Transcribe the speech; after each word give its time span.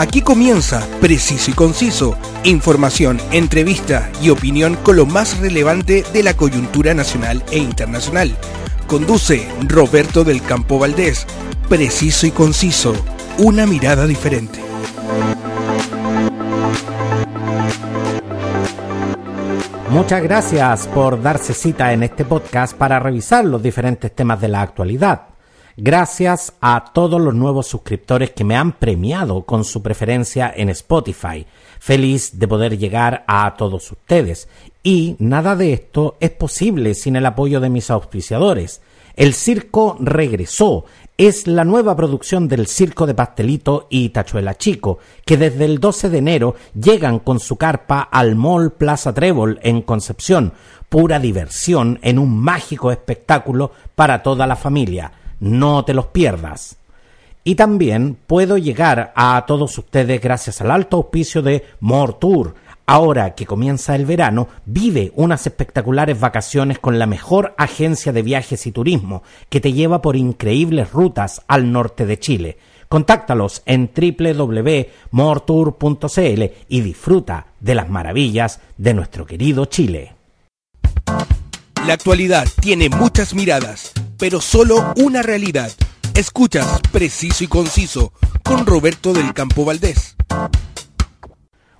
Aquí 0.00 0.22
comienza 0.22 0.88
Preciso 1.02 1.50
y 1.50 1.54
Conciso, 1.54 2.16
información, 2.42 3.20
entrevista 3.32 4.10
y 4.22 4.30
opinión 4.30 4.76
con 4.76 4.96
lo 4.96 5.04
más 5.04 5.38
relevante 5.40 6.04
de 6.10 6.22
la 6.22 6.32
coyuntura 6.32 6.94
nacional 6.94 7.44
e 7.50 7.58
internacional. 7.58 8.34
Conduce 8.86 9.46
Roberto 9.68 10.24
del 10.24 10.40
Campo 10.40 10.78
Valdés. 10.78 11.26
Preciso 11.68 12.26
y 12.26 12.30
Conciso, 12.30 12.94
una 13.36 13.66
mirada 13.66 14.06
diferente. 14.06 14.58
Muchas 19.90 20.22
gracias 20.22 20.86
por 20.86 21.20
darse 21.20 21.52
cita 21.52 21.92
en 21.92 22.04
este 22.04 22.24
podcast 22.24 22.74
para 22.74 23.00
revisar 23.00 23.44
los 23.44 23.62
diferentes 23.62 24.14
temas 24.14 24.40
de 24.40 24.48
la 24.48 24.62
actualidad. 24.62 25.29
Gracias 25.82 26.52
a 26.60 26.92
todos 26.92 27.18
los 27.18 27.34
nuevos 27.34 27.66
suscriptores 27.66 28.32
que 28.32 28.44
me 28.44 28.54
han 28.54 28.72
premiado 28.72 29.44
con 29.46 29.64
su 29.64 29.80
preferencia 29.80 30.52
en 30.54 30.68
Spotify. 30.68 31.46
Feliz 31.78 32.38
de 32.38 32.46
poder 32.46 32.76
llegar 32.76 33.24
a 33.26 33.54
todos 33.56 33.90
ustedes. 33.90 34.46
Y 34.82 35.16
nada 35.20 35.56
de 35.56 35.72
esto 35.72 36.18
es 36.20 36.32
posible 36.32 36.92
sin 36.92 37.16
el 37.16 37.24
apoyo 37.24 37.60
de 37.60 37.70
mis 37.70 37.90
auspiciadores. 37.90 38.82
El 39.16 39.32
circo 39.32 39.96
regresó. 39.98 40.84
Es 41.16 41.46
la 41.46 41.64
nueva 41.64 41.96
producción 41.96 42.46
del 42.46 42.66
Circo 42.66 43.06
de 43.06 43.14
Pastelito 43.14 43.86
y 43.88 44.10
Tachuela 44.10 44.58
Chico, 44.58 44.98
que 45.24 45.38
desde 45.38 45.64
el 45.64 45.80
12 45.80 46.10
de 46.10 46.18
enero 46.18 46.56
llegan 46.78 47.20
con 47.20 47.40
su 47.40 47.56
carpa 47.56 48.00
al 48.02 48.36
Mall 48.36 48.72
Plaza 48.72 49.14
Trébol 49.14 49.58
en 49.62 49.80
Concepción. 49.80 50.52
Pura 50.90 51.18
diversión 51.18 51.98
en 52.02 52.18
un 52.18 52.38
mágico 52.38 52.92
espectáculo 52.92 53.72
para 53.94 54.22
toda 54.22 54.46
la 54.46 54.56
familia 54.56 55.12
no 55.40 55.84
te 55.84 55.94
los 55.94 56.06
pierdas. 56.06 56.76
Y 57.42 57.54
también 57.54 58.18
puedo 58.26 58.58
llegar 58.58 59.14
a 59.16 59.42
todos 59.46 59.78
ustedes 59.78 60.20
gracias 60.20 60.60
al 60.60 60.70
alto 60.70 60.98
auspicio 60.98 61.40
de 61.42 61.64
More 61.80 62.16
Tour. 62.20 62.54
Ahora 62.84 63.34
que 63.34 63.46
comienza 63.46 63.94
el 63.94 64.04
verano, 64.04 64.48
vive 64.66 65.12
unas 65.14 65.46
espectaculares 65.46 66.20
vacaciones 66.20 66.78
con 66.78 66.98
la 66.98 67.06
mejor 67.06 67.54
agencia 67.56 68.12
de 68.12 68.20
viajes 68.22 68.66
y 68.66 68.72
turismo 68.72 69.22
que 69.48 69.60
te 69.60 69.72
lleva 69.72 70.02
por 70.02 70.16
increíbles 70.16 70.92
rutas 70.92 71.40
al 71.46 71.72
norte 71.72 72.04
de 72.04 72.18
Chile. 72.18 72.58
Contáctalos 72.88 73.62
en 73.64 73.90
www.mortour.cl 73.94 76.42
y 76.68 76.80
disfruta 76.80 77.46
de 77.60 77.74
las 77.76 77.88
maravillas 77.88 78.60
de 78.76 78.94
nuestro 78.94 79.24
querido 79.24 79.66
Chile. 79.66 80.16
La 81.86 81.94
actualidad 81.94 82.48
tiene 82.60 82.88
muchas 82.88 83.34
miradas 83.34 83.94
pero 84.20 84.40
solo 84.42 84.92
una 84.96 85.22
realidad. 85.22 85.72
Escuchas 86.14 86.80
Preciso 86.92 87.42
y 87.42 87.46
Conciso 87.46 88.12
con 88.44 88.66
Roberto 88.66 89.14
del 89.14 89.32
Campo 89.32 89.64
Valdés. 89.64 90.14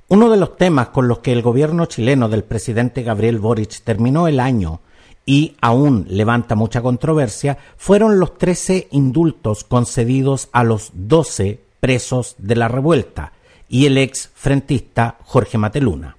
Uno 0.09 0.31
de 0.31 0.39
los 0.39 0.57
temas 0.57 0.89
con 0.89 1.07
los 1.07 1.19
que 1.19 1.33
el 1.33 1.43
gobierno 1.43 1.85
chileno 1.85 2.29
del 2.31 2.43
presidente 2.43 3.03
Gabriel 3.03 3.39
Boric 3.39 3.83
terminó 3.85 4.27
el 4.27 4.41
año 4.41 4.81
y 5.27 5.55
aún 5.61 6.07
levanta 6.09 6.55
mucha 6.55 6.81
controversia 6.81 7.59
fueron 7.77 8.19
los 8.19 8.39
13 8.39 8.89
indultos 8.91 9.63
concedidos 9.63 10.49
a 10.53 10.65
los 10.65 10.91
12 10.95 11.61
presos 11.79 12.35
de 12.39 12.57
la 12.57 12.69
revuelta 12.69 13.33
y 13.69 13.87
el 13.87 13.99
ex 13.99 14.31
frentista 14.35 15.19
Jorge 15.25 15.59
Mateluna. 15.59 16.17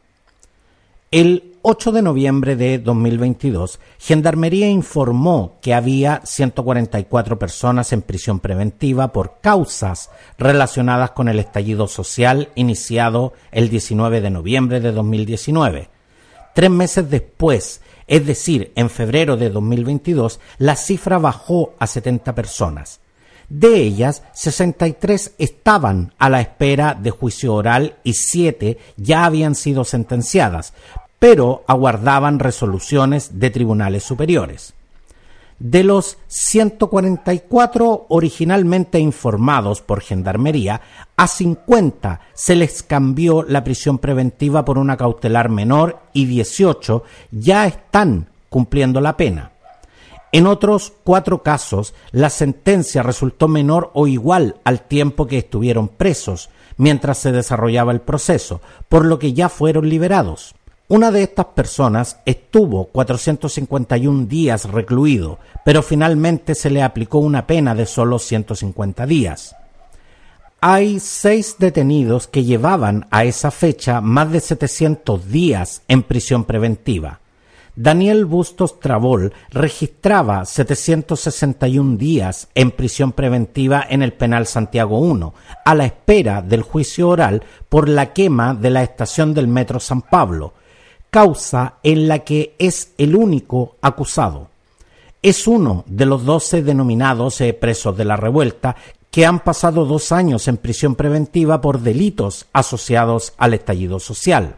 El 1.10 1.51
8 1.64 1.92
de 1.92 2.02
noviembre 2.02 2.56
de 2.56 2.80
2022, 2.80 3.80
Gendarmería 4.00 4.68
informó 4.68 5.60
que 5.62 5.76
había 5.76 6.22
144 6.24 7.38
personas 7.38 7.94
en 7.94 8.02
prisión 8.02 8.40
preventiva 8.40 9.12
por 9.12 9.40
causas 9.42 10.10
relacionadas 10.40 11.12
con 11.12 11.28
el 11.28 11.38
estallido 11.38 11.88
social 11.88 12.50
iniciado 12.56 13.34
el 13.52 13.70
19 13.70 14.22
de 14.22 14.30
noviembre 14.32 14.80
de 14.80 14.92
2019. 14.92 15.90
Tres 16.56 16.70
meses 16.72 17.10
después, 17.12 17.82
es 18.08 18.26
decir, 18.26 18.72
en 18.76 18.90
febrero 18.90 19.38
de 19.38 19.52
2022, 19.52 20.40
la 20.58 20.76
cifra 20.76 21.20
bajó 21.20 21.76
a 21.78 21.86
70 21.86 22.34
personas. 22.34 23.02
De 23.52 23.76
ellas, 23.76 24.24
63 24.32 25.34
estaban 25.38 26.14
a 26.18 26.30
la 26.30 26.40
espera 26.40 26.94
de 26.94 27.12
juicio 27.12 27.54
oral 27.54 27.98
y 28.02 28.14
7 28.14 28.78
ya 28.96 29.26
habían 29.26 29.56
sido 29.56 29.84
sentenciadas, 29.84 30.74
pero 31.22 31.64
aguardaban 31.68 32.40
resoluciones 32.40 33.40
de 33.40 33.52
tribunales 33.52 34.04
superiores. 34.04 34.74
De 35.60 35.84
los 35.84 36.18
144 36.26 38.08
originalmente 38.10 38.98
informados 38.98 39.82
por 39.82 40.02
Gendarmería, 40.02 40.82
a 41.16 41.28
50 41.28 42.22
se 42.34 42.56
les 42.56 42.82
cambió 42.82 43.44
la 43.44 43.64
prisión 43.64 44.00
preventiva 44.00 44.66
por 44.66 44.80
una 44.80 44.98
cautelar 44.98 45.50
menor 45.50 46.00
y 46.12 46.26
18 46.26 47.04
ya 47.30 47.68
están 47.68 48.30
cumpliendo 48.50 49.00
la 49.00 49.16
pena. 49.16 49.52
En 50.32 50.48
otros 50.48 50.92
cuatro 51.04 51.44
casos, 51.44 51.94
la 52.12 52.32
sentencia 52.32 53.04
resultó 53.04 53.48
menor 53.48 53.92
o 53.94 54.08
igual 54.08 54.56
al 54.64 54.82
tiempo 54.82 55.28
que 55.28 55.38
estuvieron 55.38 55.88
presos 55.88 56.50
mientras 56.78 57.20
se 57.20 57.32
desarrollaba 57.32 57.92
el 57.92 58.02
proceso, 58.02 58.60
por 58.90 59.06
lo 59.06 59.20
que 59.20 59.34
ya 59.34 59.50
fueron 59.50 59.88
liberados. 59.88 60.56
Una 60.92 61.10
de 61.10 61.24
estas 61.24 61.46
personas 61.46 62.20
estuvo 62.26 62.88
451 62.88 64.26
días 64.26 64.66
recluido, 64.66 65.40
pero 65.64 65.84
finalmente 65.84 66.54
se 66.54 66.70
le 66.70 66.84
aplicó 66.84 67.20
una 67.20 67.48
pena 67.48 67.74
de 67.74 67.86
solo 67.86 68.20
150 68.20 69.06
días. 69.06 69.56
Hay 70.60 71.00
seis 71.00 71.56
detenidos 71.60 72.28
que 72.28 72.44
llevaban 72.44 73.08
a 73.10 73.24
esa 73.24 73.52
fecha 73.52 74.02
más 74.02 74.34
de 74.34 74.42
700 74.42 75.30
días 75.30 75.82
en 75.88 76.04
prisión 76.04 76.44
preventiva. 76.44 77.22
Daniel 77.74 78.26
Bustos 78.26 78.82
Trabol 78.82 79.32
registraba 79.50 80.44
761 80.44 81.96
días 81.96 82.50
en 82.54 82.70
prisión 82.70 83.14
preventiva 83.14 83.82
en 83.90 84.02
el 84.02 84.12
penal 84.12 84.46
Santiago 84.46 85.02
I, 85.10 85.32
a 85.64 85.74
la 85.74 85.86
espera 85.86 86.42
del 86.42 86.64
juicio 86.64 87.08
oral 87.08 87.44
por 87.70 87.88
la 87.88 88.12
quema 88.12 88.54
de 88.54 88.72
la 88.72 88.84
estación 88.84 89.34
del 89.34 89.48
Metro 89.48 89.80
San 89.80 90.02
Pablo, 90.02 90.54
causa 91.12 91.76
en 91.84 92.08
la 92.08 92.20
que 92.20 92.56
es 92.58 92.94
el 92.98 93.16
único 93.16 93.76
acusado. 93.82 94.50
Es 95.22 95.46
uno 95.46 95.84
de 95.86 96.06
los 96.06 96.26
doce 96.26 96.64
denominados 96.64 97.42
eh, 97.42 97.54
presos 97.54 97.96
de 97.96 98.06
la 98.06 98.16
revuelta 98.16 98.76
que 99.12 99.26
han 99.26 99.42
pasado 99.42 99.86
dos 99.86 100.14
años 100.14 100.48
en 100.48 100.56
prisión 100.56 100.96
preventiva 100.96 101.60
por 101.60 101.82
delitos 101.82 102.48
asociados 102.54 103.34
al 103.38 103.54
estallido 103.54 104.00
social. 104.00 104.56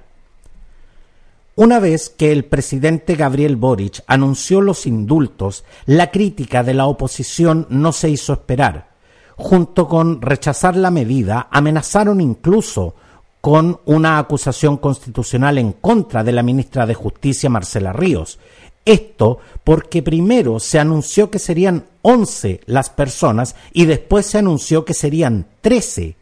Una 1.55 1.79
vez 1.79 2.09
que 2.09 2.31
el 2.31 2.45
presidente 2.45 3.15
Gabriel 3.15 3.57
Boric 3.57 4.03
anunció 4.05 4.61
los 4.61 4.85
indultos, 4.85 5.65
la 5.87 6.11
crítica 6.11 6.63
de 6.63 6.75
la 6.75 6.85
oposición 6.85 7.65
no 7.69 7.91
se 7.91 8.09
hizo 8.09 8.33
esperar. 8.33 8.93
Junto 9.37 9.87
con 9.87 10.21
rechazar 10.21 10.75
la 10.75 10.91
medida, 10.91 11.47
amenazaron 11.51 12.21
incluso 12.21 12.95
con 13.43 13.81
una 13.83 14.19
acusación 14.19 14.77
constitucional 14.77 15.57
en 15.57 15.73
contra 15.73 16.23
de 16.23 16.31
la 16.31 16.43
ministra 16.43 16.85
de 16.85 16.93
Justicia 16.93 17.49
Marcela 17.49 17.91
Ríos. 17.91 18.39
Esto 18.85 19.39
porque 19.65 20.01
primero 20.01 20.61
se 20.61 20.79
anunció 20.79 21.29
que 21.29 21.39
serían 21.39 21.83
11 22.03 22.61
las 22.67 22.89
personas 22.89 23.57
y 23.73 23.83
después 23.83 24.27
se 24.27 24.37
anunció 24.37 24.85
que 24.85 24.93
serían 24.93 25.45
13. 25.59 26.15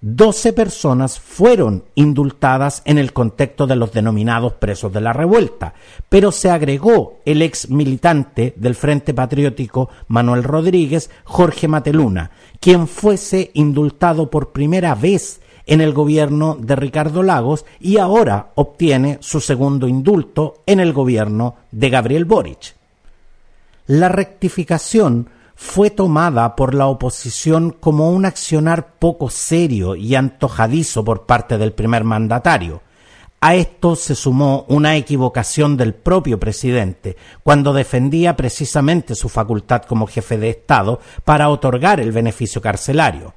12 0.00 0.52
personas 0.52 1.18
fueron 1.18 1.82
indultadas 1.96 2.80
en 2.84 2.98
el 2.98 3.12
contexto 3.12 3.66
de 3.66 3.74
los 3.74 3.90
denominados 3.90 4.52
presos 4.52 4.92
de 4.92 5.00
la 5.00 5.12
revuelta, 5.12 5.74
pero 6.08 6.30
se 6.30 6.48
agregó 6.48 7.18
el 7.24 7.42
ex 7.42 7.70
militante 7.70 8.54
del 8.54 8.76
Frente 8.76 9.14
Patriótico 9.14 9.88
Manuel 10.06 10.44
Rodríguez, 10.44 11.10
Jorge 11.24 11.66
Mateluna, 11.66 12.30
quien 12.60 12.86
fuese 12.86 13.50
indultado 13.54 14.30
por 14.30 14.52
primera 14.52 14.94
vez 14.94 15.40
en 15.66 15.80
el 15.80 15.92
gobierno 15.92 16.56
de 16.58 16.76
Ricardo 16.76 17.22
Lagos 17.22 17.64
y 17.80 17.98
ahora 17.98 18.52
obtiene 18.54 19.18
su 19.20 19.40
segundo 19.40 19.88
indulto 19.88 20.62
en 20.64 20.80
el 20.80 20.92
gobierno 20.92 21.56
de 21.72 21.90
Gabriel 21.90 22.24
Boric. 22.24 22.76
La 23.86 24.08
rectificación 24.08 25.28
fue 25.56 25.90
tomada 25.90 26.54
por 26.54 26.74
la 26.74 26.86
oposición 26.86 27.70
como 27.70 28.10
un 28.10 28.24
accionar 28.24 28.94
poco 28.98 29.30
serio 29.30 29.96
y 29.96 30.14
antojadizo 30.14 31.04
por 31.04 31.26
parte 31.26 31.58
del 31.58 31.72
primer 31.72 32.04
mandatario. 32.04 32.82
A 33.40 33.54
esto 33.54 33.96
se 33.96 34.14
sumó 34.14 34.64
una 34.68 34.96
equivocación 34.96 35.76
del 35.76 35.94
propio 35.94 36.40
presidente, 36.40 37.16
cuando 37.42 37.72
defendía 37.72 38.34
precisamente 38.36 39.14
su 39.14 39.28
facultad 39.28 39.82
como 39.82 40.06
jefe 40.06 40.38
de 40.38 40.50
Estado 40.50 41.00
para 41.24 41.48
otorgar 41.48 42.00
el 42.00 42.12
beneficio 42.12 42.60
carcelario 42.60 43.34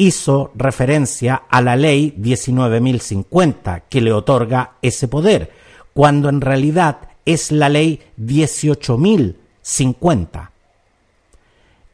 hizo 0.00 0.50
referencia 0.54 1.42
a 1.50 1.60
la 1.60 1.76
ley 1.76 2.14
19.050 2.18 3.82
que 3.90 4.00
le 4.00 4.14
otorga 4.14 4.76
ese 4.80 5.08
poder, 5.08 5.52
cuando 5.92 6.30
en 6.30 6.40
realidad 6.40 7.10
es 7.26 7.52
la 7.52 7.68
ley 7.68 8.00
18.050. 8.18 10.48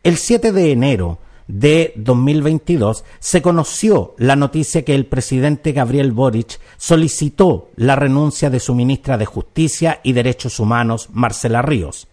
El 0.05 0.19
7 0.19 0.53
de 0.53 0.70
enero 0.70 1.19
de 1.49 1.94
2022 1.97 3.03
se 3.19 3.43
conoció 3.43 4.14
la 4.19 4.37
noticia 4.37 4.85
que 4.85 4.94
el 4.94 5.06
presidente 5.06 5.73
Gabriel 5.73 6.12
Boric 6.12 6.61
solicitó 6.76 7.70
la 7.75 7.97
renuncia 7.97 8.50
de 8.50 8.61
su 8.61 8.76
ministra 8.76 9.19
de 9.19 9.26
Justicia 9.26 9.99
y 10.05 10.12
Derechos 10.12 10.61
Humanos, 10.61 11.09
Marcela 11.12 11.61
Ríos, 11.61 12.06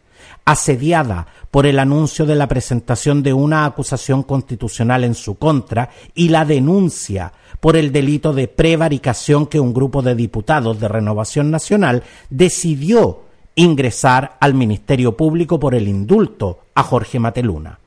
asediada 0.45 1.27
por 1.51 1.65
el 1.65 1.79
anuncio 1.79 2.25
de 2.25 2.35
la 2.35 2.47
presentación 2.47 3.23
de 3.23 3.33
una 3.33 3.65
acusación 3.65 4.23
constitucional 4.23 5.03
en 5.03 5.15
su 5.15 5.35
contra 5.35 5.89
y 6.13 6.29
la 6.29 6.45
denuncia 6.45 7.31
por 7.59 7.77
el 7.77 7.91
delito 7.91 8.33
de 8.33 8.47
prevaricación 8.47 9.45
que 9.47 9.59
un 9.59 9.73
grupo 9.73 10.01
de 10.01 10.15
diputados 10.15 10.79
de 10.79 10.87
Renovación 10.87 11.49
Nacional 11.49 12.03
decidió 12.29 13.21
ingresar 13.55 14.37
al 14.39 14.53
Ministerio 14.53 15.15
Público 15.15 15.59
por 15.59 15.75
el 15.75 15.87
indulto 15.87 16.59
a 16.75 16.83
Jorge 16.83 17.19
Mateluna. 17.19 17.79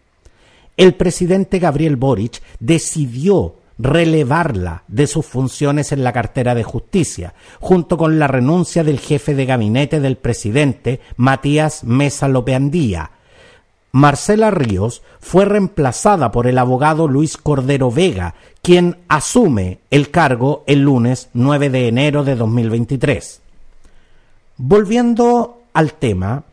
El 0.77 0.95
presidente 0.95 1.59
Gabriel 1.59 1.97
Boric 1.97 2.41
decidió 2.61 3.57
relevarla 3.79 4.85
de 4.89 5.07
sus 5.07 5.27
funciones 5.27 5.93
en 5.93 6.05
la 6.05 6.13
cartera 6.13 6.55
de 6.55 6.65
justicia, 6.65 7.35
junto 7.61 7.97
con 7.97 8.19
la 8.19 8.27
renuncia 8.27 8.85
del 8.85 8.99
jefe 8.99 9.35
de 9.35 9.47
gabinete 9.47 10.01
del 10.01 10.17
presidente, 10.17 11.01
Matías 11.17 11.85
Mesa 11.85 12.29
Lopeandía. 12.29 13.11
Marcela 13.93 14.51
Ríos 14.51 15.03
fue 15.21 15.47
reemplazada 15.47 16.31
por 16.31 16.47
el 16.47 16.59
abogado 16.59 17.09
Luis 17.09 17.37
Cordero 17.37 17.91
Vega, 17.91 18.35
quien 18.61 18.99
asume 19.09 19.79
el 19.91 20.11
cargo 20.11 20.65
el 20.67 20.83
lunes 20.83 21.31
9 21.33 21.71
de 21.71 21.89
enero 21.89 22.25
de 22.25 22.37
2023. 22.37 23.41
Volviendo 24.59 25.63
al 25.73 25.95
tema, 25.95 26.45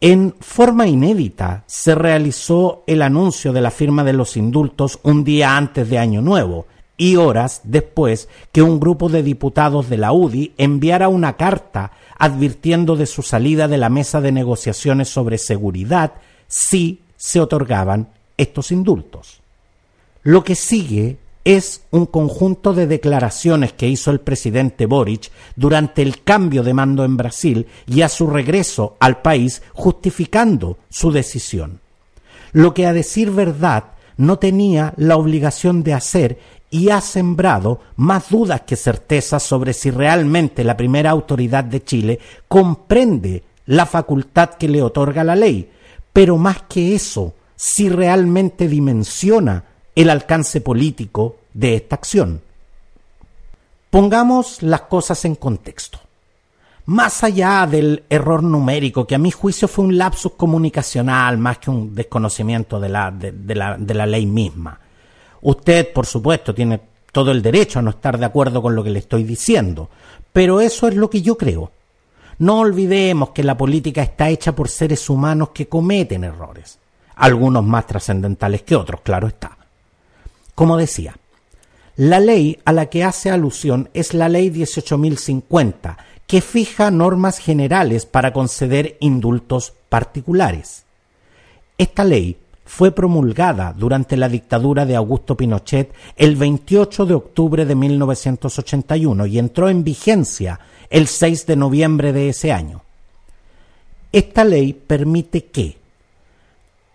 en 0.00 0.34
forma 0.38 0.86
inédita 0.86 1.64
se 1.66 1.94
realizó 1.94 2.84
el 2.86 3.02
anuncio 3.02 3.52
de 3.52 3.60
la 3.60 3.70
firma 3.70 4.04
de 4.04 4.12
los 4.12 4.36
indultos 4.36 5.00
un 5.02 5.24
día 5.24 5.56
antes 5.56 5.90
de 5.90 5.98
Año 5.98 6.22
Nuevo 6.22 6.66
y 6.96 7.16
horas 7.16 7.62
después 7.64 8.28
que 8.52 8.62
un 8.62 8.78
grupo 8.78 9.08
de 9.08 9.22
diputados 9.22 9.88
de 9.88 9.96
la 9.96 10.12
UDI 10.12 10.52
enviara 10.56 11.08
una 11.08 11.36
carta 11.36 11.92
advirtiendo 12.16 12.96
de 12.96 13.06
su 13.06 13.22
salida 13.22 13.66
de 13.66 13.78
la 13.78 13.88
mesa 13.88 14.20
de 14.20 14.32
negociaciones 14.32 15.08
sobre 15.08 15.38
seguridad 15.38 16.14
si 16.46 17.00
se 17.16 17.40
otorgaban 17.40 18.08
estos 18.36 18.70
indultos. 18.70 19.40
Lo 20.22 20.44
que 20.44 20.54
sigue 20.54 21.18
es 21.48 21.80
un 21.92 22.04
conjunto 22.04 22.74
de 22.74 22.86
declaraciones 22.86 23.72
que 23.72 23.88
hizo 23.88 24.10
el 24.10 24.20
presidente 24.20 24.84
Boric 24.84 25.30
durante 25.56 26.02
el 26.02 26.22
cambio 26.22 26.62
de 26.62 26.74
mando 26.74 27.06
en 27.06 27.16
Brasil 27.16 27.66
y 27.86 28.02
a 28.02 28.10
su 28.10 28.26
regreso 28.26 28.98
al 29.00 29.22
país 29.22 29.62
justificando 29.72 30.76
su 30.90 31.10
decisión. 31.10 31.80
Lo 32.52 32.74
que 32.74 32.84
a 32.84 32.92
decir 32.92 33.30
verdad 33.30 33.84
no 34.18 34.38
tenía 34.38 34.92
la 34.98 35.16
obligación 35.16 35.82
de 35.82 35.94
hacer 35.94 36.38
y 36.68 36.90
ha 36.90 37.00
sembrado 37.00 37.80
más 37.96 38.28
dudas 38.28 38.60
que 38.66 38.76
certezas 38.76 39.42
sobre 39.42 39.72
si 39.72 39.90
realmente 39.90 40.64
la 40.64 40.76
primera 40.76 41.08
autoridad 41.08 41.64
de 41.64 41.82
Chile 41.82 42.18
comprende 42.46 43.42
la 43.64 43.86
facultad 43.86 44.50
que 44.50 44.68
le 44.68 44.82
otorga 44.82 45.24
la 45.24 45.34
ley, 45.34 45.70
pero 46.12 46.36
más 46.36 46.60
que 46.68 46.94
eso, 46.94 47.32
si 47.56 47.88
realmente 47.88 48.68
dimensiona 48.68 49.64
el 50.02 50.10
alcance 50.10 50.60
político 50.60 51.38
de 51.52 51.74
esta 51.74 51.96
acción. 51.96 52.40
Pongamos 53.90 54.62
las 54.62 54.82
cosas 54.82 55.24
en 55.24 55.34
contexto. 55.34 55.98
Más 56.86 57.24
allá 57.24 57.66
del 57.66 58.04
error 58.08 58.44
numérico, 58.44 59.08
que 59.08 59.16
a 59.16 59.18
mi 59.18 59.32
juicio 59.32 59.66
fue 59.66 59.86
un 59.86 59.98
lapsus 59.98 60.34
comunicacional 60.34 61.36
más 61.36 61.58
que 61.58 61.70
un 61.70 61.96
desconocimiento 61.96 62.78
de 62.78 62.88
la, 62.88 63.10
de, 63.10 63.54
la, 63.56 63.76
de 63.76 63.94
la 63.94 64.06
ley 64.06 64.24
misma. 64.24 64.78
Usted, 65.42 65.92
por 65.92 66.06
supuesto, 66.06 66.54
tiene 66.54 66.80
todo 67.10 67.32
el 67.32 67.42
derecho 67.42 67.80
a 67.80 67.82
no 67.82 67.90
estar 67.90 68.18
de 68.18 68.26
acuerdo 68.26 68.62
con 68.62 68.76
lo 68.76 68.84
que 68.84 68.90
le 68.90 69.00
estoy 69.00 69.24
diciendo, 69.24 69.90
pero 70.32 70.60
eso 70.60 70.86
es 70.86 70.94
lo 70.94 71.10
que 71.10 71.22
yo 71.22 71.36
creo. 71.36 71.72
No 72.38 72.60
olvidemos 72.60 73.30
que 73.30 73.42
la 73.42 73.56
política 73.56 74.04
está 74.04 74.28
hecha 74.28 74.54
por 74.54 74.68
seres 74.68 75.10
humanos 75.10 75.48
que 75.48 75.66
cometen 75.66 76.22
errores, 76.22 76.78
algunos 77.16 77.64
más 77.64 77.84
trascendentales 77.88 78.62
que 78.62 78.76
otros, 78.76 79.00
claro 79.00 79.26
está. 79.26 79.57
Como 80.58 80.76
decía, 80.76 81.14
la 81.94 82.18
ley 82.18 82.58
a 82.64 82.72
la 82.72 82.86
que 82.86 83.04
hace 83.04 83.30
alusión 83.30 83.90
es 83.94 84.12
la 84.12 84.28
Ley 84.28 84.50
18.050, 84.50 85.96
que 86.26 86.40
fija 86.40 86.90
normas 86.90 87.38
generales 87.38 88.06
para 88.06 88.32
conceder 88.32 88.96
indultos 88.98 89.74
particulares. 89.88 90.82
Esta 91.78 92.02
ley 92.02 92.38
fue 92.64 92.90
promulgada 92.90 93.72
durante 93.72 94.16
la 94.16 94.28
dictadura 94.28 94.84
de 94.84 94.96
Augusto 94.96 95.36
Pinochet 95.36 95.94
el 96.16 96.34
28 96.34 97.06
de 97.06 97.14
octubre 97.14 97.64
de 97.64 97.76
1981 97.76 99.26
y 99.26 99.38
entró 99.38 99.68
en 99.68 99.84
vigencia 99.84 100.58
el 100.90 101.06
6 101.06 101.46
de 101.46 101.54
noviembre 101.54 102.12
de 102.12 102.30
ese 102.30 102.50
año. 102.50 102.82
Esta 104.10 104.42
ley 104.42 104.72
permite 104.72 105.44
que 105.44 105.78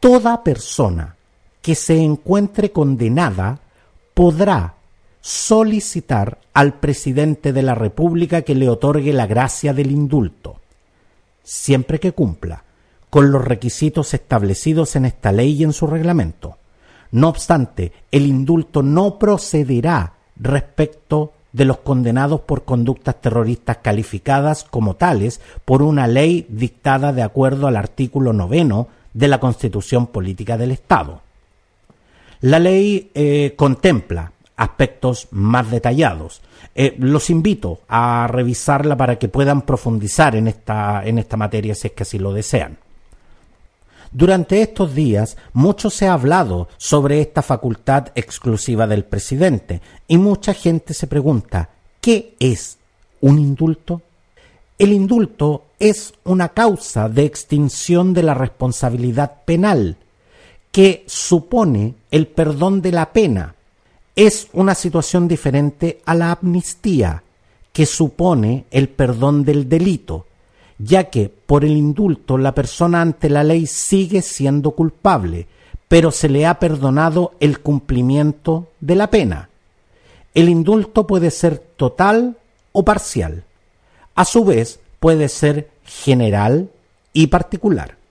toda 0.02 0.44
persona 0.44 1.16
que 1.64 1.76
se 1.76 1.98
encuentre 1.98 2.72
condenada 2.72 3.62
podrá 4.14 4.76
solicitar 5.22 6.38
al 6.54 6.74
presidente 6.74 7.54
de 7.54 7.64
la 7.64 7.74
República 7.74 8.42
que 8.42 8.54
le 8.54 8.68
otorgue 8.68 9.14
la 9.14 9.26
gracia 9.26 9.74
del 9.74 9.90
indulto, 9.90 10.60
siempre 11.42 12.02
que 12.02 12.12
cumpla 12.12 12.66
con 13.10 13.32
los 13.32 13.46
requisitos 13.46 14.14
establecidos 14.14 14.98
en 14.98 15.06
esta 15.06 15.32
ley 15.32 15.54
y 15.54 15.64
en 15.64 15.72
su 15.72 15.88
reglamento. 15.88 16.58
No 17.12 17.30
obstante, 17.30 17.94
el 18.12 18.26
indulto 18.26 18.84
no 18.84 19.18
procederá 19.18 20.16
respecto 20.36 21.32
de 21.54 21.64
los 21.64 21.78
condenados 21.78 22.42
por 22.42 22.66
conductas 22.66 23.22
terroristas 23.22 23.78
calificadas 23.78 24.66
como 24.66 24.98
tales 24.98 25.40
por 25.64 25.82
una 25.82 26.08
ley 26.08 26.46
dictada 26.50 27.14
de 27.14 27.22
acuerdo 27.22 27.68
al 27.68 27.78
artículo 27.78 28.34
noveno 28.34 28.90
de 29.14 29.30
la 29.30 29.40
Constitución 29.40 30.08
Política 30.08 30.58
del 30.58 30.72
Estado. 30.72 31.23
La 32.44 32.60
ley 32.60 33.10
eh, 33.14 33.54
contempla 33.56 34.34
aspectos 34.58 35.30
más 35.32 35.72
detallados. 35.72 36.42
Eh, 36.76 36.94
los 37.00 37.30
invito 37.30 37.80
a 37.88 38.28
revisarla 38.30 38.98
para 38.98 39.18
que 39.18 39.30
puedan 39.30 39.62
profundizar 39.62 40.36
en 40.36 40.50
esta, 40.50 41.06
en 41.06 41.20
esta 41.20 41.38
materia 41.38 41.74
si 41.74 41.88
es 41.88 41.94
que 41.94 42.04
así 42.04 42.20
lo 42.20 42.34
desean. 42.34 42.80
Durante 44.12 44.62
estos 44.62 44.94
días 44.94 45.38
mucho 45.54 45.90
se 45.90 46.10
ha 46.10 46.14
hablado 46.16 46.68
sobre 46.76 47.22
esta 47.22 47.44
facultad 47.44 48.08
exclusiva 48.14 48.88
del 48.88 49.06
presidente 49.06 49.80
y 50.10 50.18
mucha 50.18 50.54
gente 50.54 50.94
se 50.94 51.08
pregunta, 51.08 51.70
¿qué 52.02 52.36
es 52.42 52.78
un 53.22 53.40
indulto? 53.40 54.02
El 54.78 54.92
indulto 54.92 55.68
es 55.80 56.14
una 56.26 56.50
causa 56.50 57.08
de 57.08 57.24
extinción 57.24 58.14
de 58.14 58.24
la 58.24 58.34
responsabilidad 58.34 59.44
penal 59.46 59.96
que 60.74 61.04
supone 61.06 61.94
el 62.10 62.26
perdón 62.26 62.82
de 62.82 62.92
la 62.92 63.14
pena. 63.14 63.54
Es 64.16 64.48
una 64.54 64.74
situación 64.74 65.28
diferente 65.28 66.02
a 66.04 66.16
la 66.16 66.32
amnistía, 66.32 67.22
que 67.72 67.86
supone 67.86 68.66
el 68.72 68.90
perdón 68.90 69.46
del 69.46 69.70
delito, 69.70 70.26
ya 70.80 71.12
que 71.12 71.30
por 71.30 71.64
el 71.64 71.78
indulto 71.78 72.40
la 72.40 72.56
persona 72.56 73.02
ante 73.02 73.30
la 73.30 73.44
ley 73.44 73.68
sigue 73.68 74.24
siendo 74.24 74.72
culpable, 74.72 75.46
pero 75.88 76.10
se 76.10 76.28
le 76.28 76.48
ha 76.48 76.58
perdonado 76.58 77.34
el 77.40 77.60
cumplimiento 77.60 78.70
de 78.80 78.96
la 78.96 79.12
pena. 79.12 79.50
El 80.34 80.50
indulto 80.50 81.06
puede 81.06 81.30
ser 81.30 81.60
total 81.60 82.36
o 82.72 82.84
parcial. 82.84 83.44
A 84.16 84.26
su 84.26 84.44
vez, 84.44 84.80
puede 85.00 85.30
ser 85.30 85.70
general 85.86 86.72
y 87.14 87.28
particular 87.28 88.03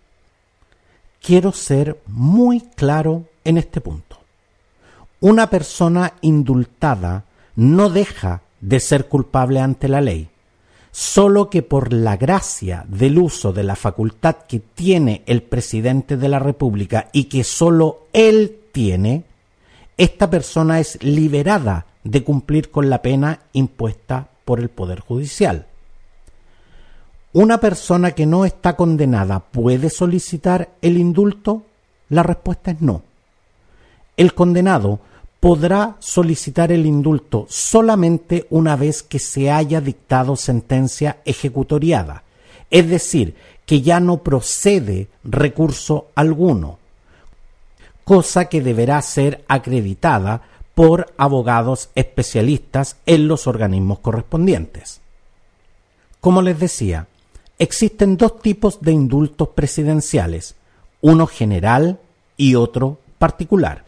quiero 1.23 1.53
ser 1.53 2.01
muy 2.07 2.61
claro 2.61 3.25
en 3.45 3.57
este 3.57 3.81
punto. 3.81 4.19
Una 5.21 5.49
persona 5.49 6.15
indultada 6.21 7.25
no 7.57 7.89
deja 7.89 8.43
de 8.61 8.81
ser 8.81 9.09
culpable 9.09 9.61
ante 9.61 9.89
la 9.89 10.01
ley, 10.01 10.29
solo 10.91 11.49
que 11.49 11.63
por 11.63 11.93
la 11.93 12.17
gracia 12.17 12.85
del 12.89 13.19
uso 13.19 13.53
de 13.53 13.63
la 13.63 13.77
facultad 13.77 14.37
que 14.49 14.59
tiene 14.59 15.23
el 15.27 15.43
presidente 15.43 16.17
de 16.17 16.29
la 16.29 16.39
República 16.39 17.09
y 17.13 17.25
que 17.25 17.45
solo 17.45 18.07
él 18.13 18.59
tiene, 18.73 19.25
esta 19.97 20.29
persona 20.29 20.81
es 20.81 21.03
liberada 21.03 21.87
de 22.03 22.25
cumplir 22.25 22.71
con 22.71 22.91
la 22.91 23.01
pena 23.01 23.41
impuesta 23.53 24.29
por 24.45 24.59
el 24.59 24.71
Poder 24.71 25.01
Judicial. 25.01 25.67
¿Una 27.35 27.61
persona 27.61 28.11
que 28.11 28.27
no 28.27 28.45
está 28.45 28.77
condenada 28.77 29.41
puede 29.41 29.89
solicitar 29.89 30.69
el 30.83 30.99
indulto? 30.99 31.63
La 32.11 32.23
respuesta 32.23 32.73
es 32.73 32.83
no. 32.83 33.03
El 34.19 34.35
condenado 34.35 35.01
podrá 35.41 35.97
solicitar 35.99 36.71
el 36.73 36.85
indulto 36.85 37.47
solamente 37.49 38.47
una 38.51 38.77
vez 38.77 39.03
que 39.03 39.19
se 39.19 39.51
haya 39.51 39.81
dictado 39.81 40.37
sentencia 40.37 41.19
ejecutoriada, 41.25 42.23
es 42.71 42.89
decir, 42.89 43.35
que 43.65 43.81
ya 43.81 43.99
no 43.99 44.19
procede 44.19 45.09
recurso 45.25 46.09
alguno. 46.15 46.79
cosa 48.05 48.47
que 48.47 48.61
deberá 48.61 49.01
ser 49.01 49.45
acreditada 49.49 50.43
por 50.75 51.13
abogados 51.17 51.91
especialistas 51.95 52.97
en 53.07 53.29
los 53.29 53.47
organismos 53.47 54.01
correspondientes. 54.01 55.01
Como 56.21 56.43
les 56.43 56.59
decía, 56.59 57.07
existen 57.59 58.17
dos 58.17 58.41
tipos 58.41 58.81
de 58.81 58.93
indultos 58.93 59.49
presidenciales, 59.49 60.57
uno 61.01 61.27
general 61.27 61.99
y 62.37 62.55
otro 62.55 62.99
particular. 63.19 63.85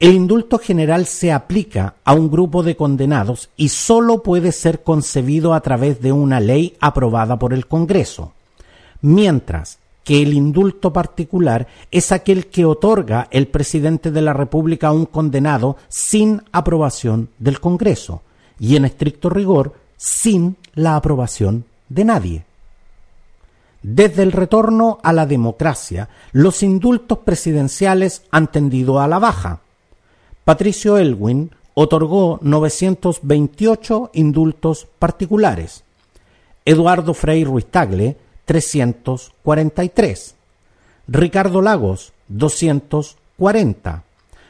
El 0.00 0.12
indulto 0.12 0.58
general 0.58 1.06
se 1.06 1.32
aplica 1.32 1.94
a 2.04 2.14
un 2.14 2.30
grupo 2.30 2.62
de 2.62 2.76
condenados 2.76 3.48
y 3.56 3.68
sólo 3.68 4.22
puede 4.22 4.52
ser 4.52 4.82
concebido 4.82 5.54
a 5.54 5.60
través 5.60 6.00
de 6.00 6.12
una 6.12 6.40
ley 6.40 6.76
aprobada 6.80 7.38
por 7.38 7.54
el 7.54 7.66
Congreso, 7.66 8.32
mientras 9.00 9.78
que 10.02 10.20
el 10.20 10.34
indulto 10.34 10.92
particular 10.92 11.66
es 11.90 12.12
aquel 12.12 12.48
que 12.48 12.64
otorga 12.64 13.28
el 13.30 13.48
presidente 13.48 14.10
de 14.10 14.20
la 14.20 14.34
República 14.34 14.88
a 14.88 14.92
un 14.92 15.06
condenado 15.06 15.76
sin 15.88 16.42
aprobación 16.52 17.30
del 17.38 17.58
Congreso 17.58 18.22
y 18.58 18.76
en 18.76 18.84
estricto 18.84 19.30
rigor 19.30 19.74
sin 19.96 20.56
la 20.74 20.96
aprobación 20.96 21.64
de 21.88 22.04
nadie. 22.04 22.44
Desde 23.84 24.22
el 24.22 24.32
retorno 24.32 24.98
a 25.02 25.12
la 25.12 25.26
democracia, 25.26 26.08
los 26.32 26.62
indultos 26.62 27.18
presidenciales 27.18 28.22
han 28.30 28.50
tendido 28.50 28.98
a 28.98 29.06
la 29.06 29.18
baja. 29.18 29.60
Patricio 30.42 30.96
Elwin 30.96 31.50
otorgó 31.74 32.38
928 32.40 34.12
indultos 34.14 34.88
particulares. 34.98 35.84
Eduardo 36.64 37.12
Frei 37.12 37.44
Ruiz 37.44 37.66
Tagle 37.66 38.16
343. 38.46 40.34
Ricardo 41.06 41.60
Lagos, 41.60 42.14
240. 42.28 44.02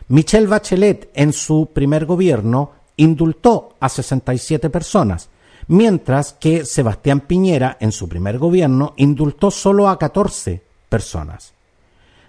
Michelle 0.07 0.47
Bachelet 0.47 1.11
en 1.13 1.33
su 1.33 1.71
primer 1.73 2.07
gobierno 2.07 2.71
indultó 2.97 3.75
a 3.81 3.89
67 3.89 4.71
personas, 4.71 5.29
mientras 5.69 6.33
que 6.35 6.65
Sebastián 6.65 7.21
Piñera 7.21 7.77
en 7.81 7.93
su 7.93 8.09
primer 8.09 8.39
gobierno 8.39 8.95
indultó 8.97 9.51
solo 9.51 9.89
a 9.89 9.99
14 9.99 10.63
personas. 10.89 11.53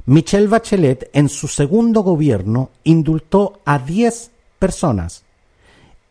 Michelle 0.05 0.47
Bachelet 0.47 1.09
en 1.13 1.29
su 1.29 1.47
segundo 1.47 2.01
gobierno 2.01 2.69
indultó 2.83 3.61
a 3.65 3.79
10 3.79 4.31
personas 4.59 5.23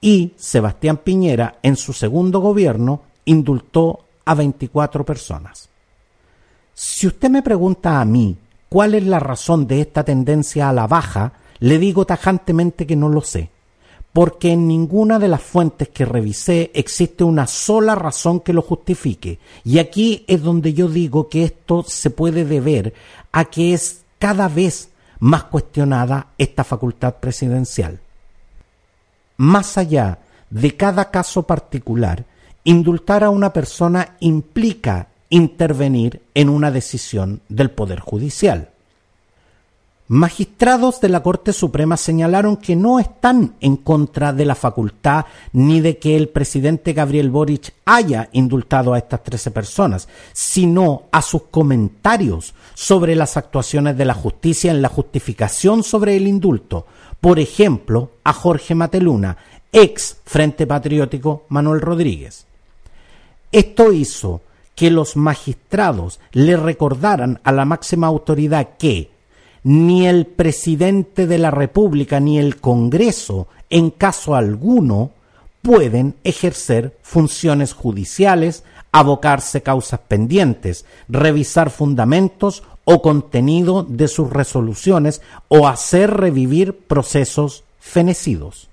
y 0.00 0.32
Sebastián 0.36 0.98
Piñera 0.98 1.58
en 1.62 1.76
su 1.76 1.92
segundo 1.92 2.40
gobierno 2.40 3.02
indultó 3.24 4.04
a 4.24 4.34
24 4.34 5.04
personas. 5.04 5.68
Si 6.74 7.06
usted 7.06 7.30
me 7.30 7.42
pregunta 7.42 8.00
a 8.00 8.04
mí 8.04 8.36
cuál 8.68 8.94
es 8.94 9.04
la 9.04 9.20
razón 9.20 9.66
de 9.66 9.80
esta 9.80 10.04
tendencia 10.04 10.68
a 10.68 10.72
la 10.72 10.86
baja, 10.86 11.34
le 11.60 11.78
digo 11.78 12.04
tajantemente 12.04 12.86
que 12.86 12.96
no 12.96 13.08
lo 13.08 13.20
sé, 13.20 13.50
porque 14.14 14.52
en 14.52 14.68
ninguna 14.68 15.18
de 15.18 15.26
las 15.26 15.42
fuentes 15.42 15.88
que 15.88 16.04
revisé 16.04 16.70
existe 16.72 17.24
una 17.24 17.48
sola 17.48 17.96
razón 17.96 18.38
que 18.38 18.52
lo 18.52 18.62
justifique, 18.62 19.40
y 19.64 19.80
aquí 19.80 20.24
es 20.28 20.40
donde 20.40 20.72
yo 20.72 20.88
digo 20.88 21.28
que 21.28 21.42
esto 21.42 21.84
se 21.86 22.10
puede 22.10 22.44
deber 22.44 22.94
a 23.32 23.46
que 23.46 23.74
es 23.74 24.02
cada 24.20 24.46
vez 24.46 24.90
más 25.18 25.42
cuestionada 25.44 26.28
esta 26.38 26.62
facultad 26.62 27.16
presidencial. 27.16 27.98
Más 29.36 29.76
allá 29.78 30.20
de 30.48 30.76
cada 30.76 31.10
caso 31.10 31.42
particular, 31.42 32.24
indultar 32.62 33.24
a 33.24 33.30
una 33.30 33.52
persona 33.52 34.14
implica 34.20 35.08
intervenir 35.28 36.22
en 36.34 36.50
una 36.50 36.70
decisión 36.70 37.40
del 37.48 37.72
Poder 37.72 37.98
Judicial. 37.98 38.70
Magistrados 40.06 41.00
de 41.00 41.08
la 41.08 41.22
Corte 41.22 41.54
Suprema 41.54 41.96
señalaron 41.96 42.58
que 42.58 42.76
no 42.76 42.98
están 42.98 43.54
en 43.62 43.78
contra 43.78 44.34
de 44.34 44.44
la 44.44 44.54
facultad 44.54 45.24
ni 45.54 45.80
de 45.80 45.96
que 45.96 46.14
el 46.14 46.28
presidente 46.28 46.92
Gabriel 46.92 47.30
Boric 47.30 47.72
haya 47.86 48.28
indultado 48.32 48.92
a 48.92 48.98
estas 48.98 49.22
13 49.22 49.50
personas, 49.50 50.06
sino 50.34 51.04
a 51.10 51.22
sus 51.22 51.44
comentarios 51.44 52.52
sobre 52.74 53.16
las 53.16 53.38
actuaciones 53.38 53.96
de 53.96 54.04
la 54.04 54.12
justicia 54.12 54.70
en 54.70 54.82
la 54.82 54.90
justificación 54.90 55.82
sobre 55.82 56.16
el 56.16 56.28
indulto. 56.28 56.84
Por 57.18 57.38
ejemplo, 57.38 58.10
a 58.24 58.34
Jorge 58.34 58.74
Mateluna, 58.74 59.38
ex 59.72 60.18
Frente 60.26 60.66
Patriótico 60.66 61.44
Manuel 61.48 61.80
Rodríguez. 61.80 62.44
Esto 63.50 63.90
hizo 63.90 64.42
que 64.74 64.90
los 64.90 65.16
magistrados 65.16 66.20
le 66.32 66.58
recordaran 66.58 67.40
a 67.42 67.52
la 67.52 67.64
máxima 67.64 68.06
autoridad 68.06 68.76
que 68.76 69.13
ni 69.64 70.06
el 70.06 70.26
presidente 70.26 71.26
de 71.26 71.38
la 71.38 71.50
República 71.50 72.20
ni 72.20 72.38
el 72.38 72.60
Congreso, 72.60 73.48
en 73.70 73.90
caso 73.90 74.36
alguno, 74.36 75.10
pueden 75.62 76.14
ejercer 76.22 76.96
funciones 77.02 77.72
judiciales, 77.72 78.62
abocarse 78.92 79.62
causas 79.62 80.00
pendientes, 80.06 80.84
revisar 81.08 81.70
fundamentos 81.70 82.62
o 82.84 83.00
contenido 83.00 83.82
de 83.82 84.08
sus 84.08 84.30
resoluciones 84.30 85.22
o 85.48 85.66
hacer 85.66 86.10
revivir 86.10 86.76
procesos 86.86 87.64
fenecidos. 87.80 88.68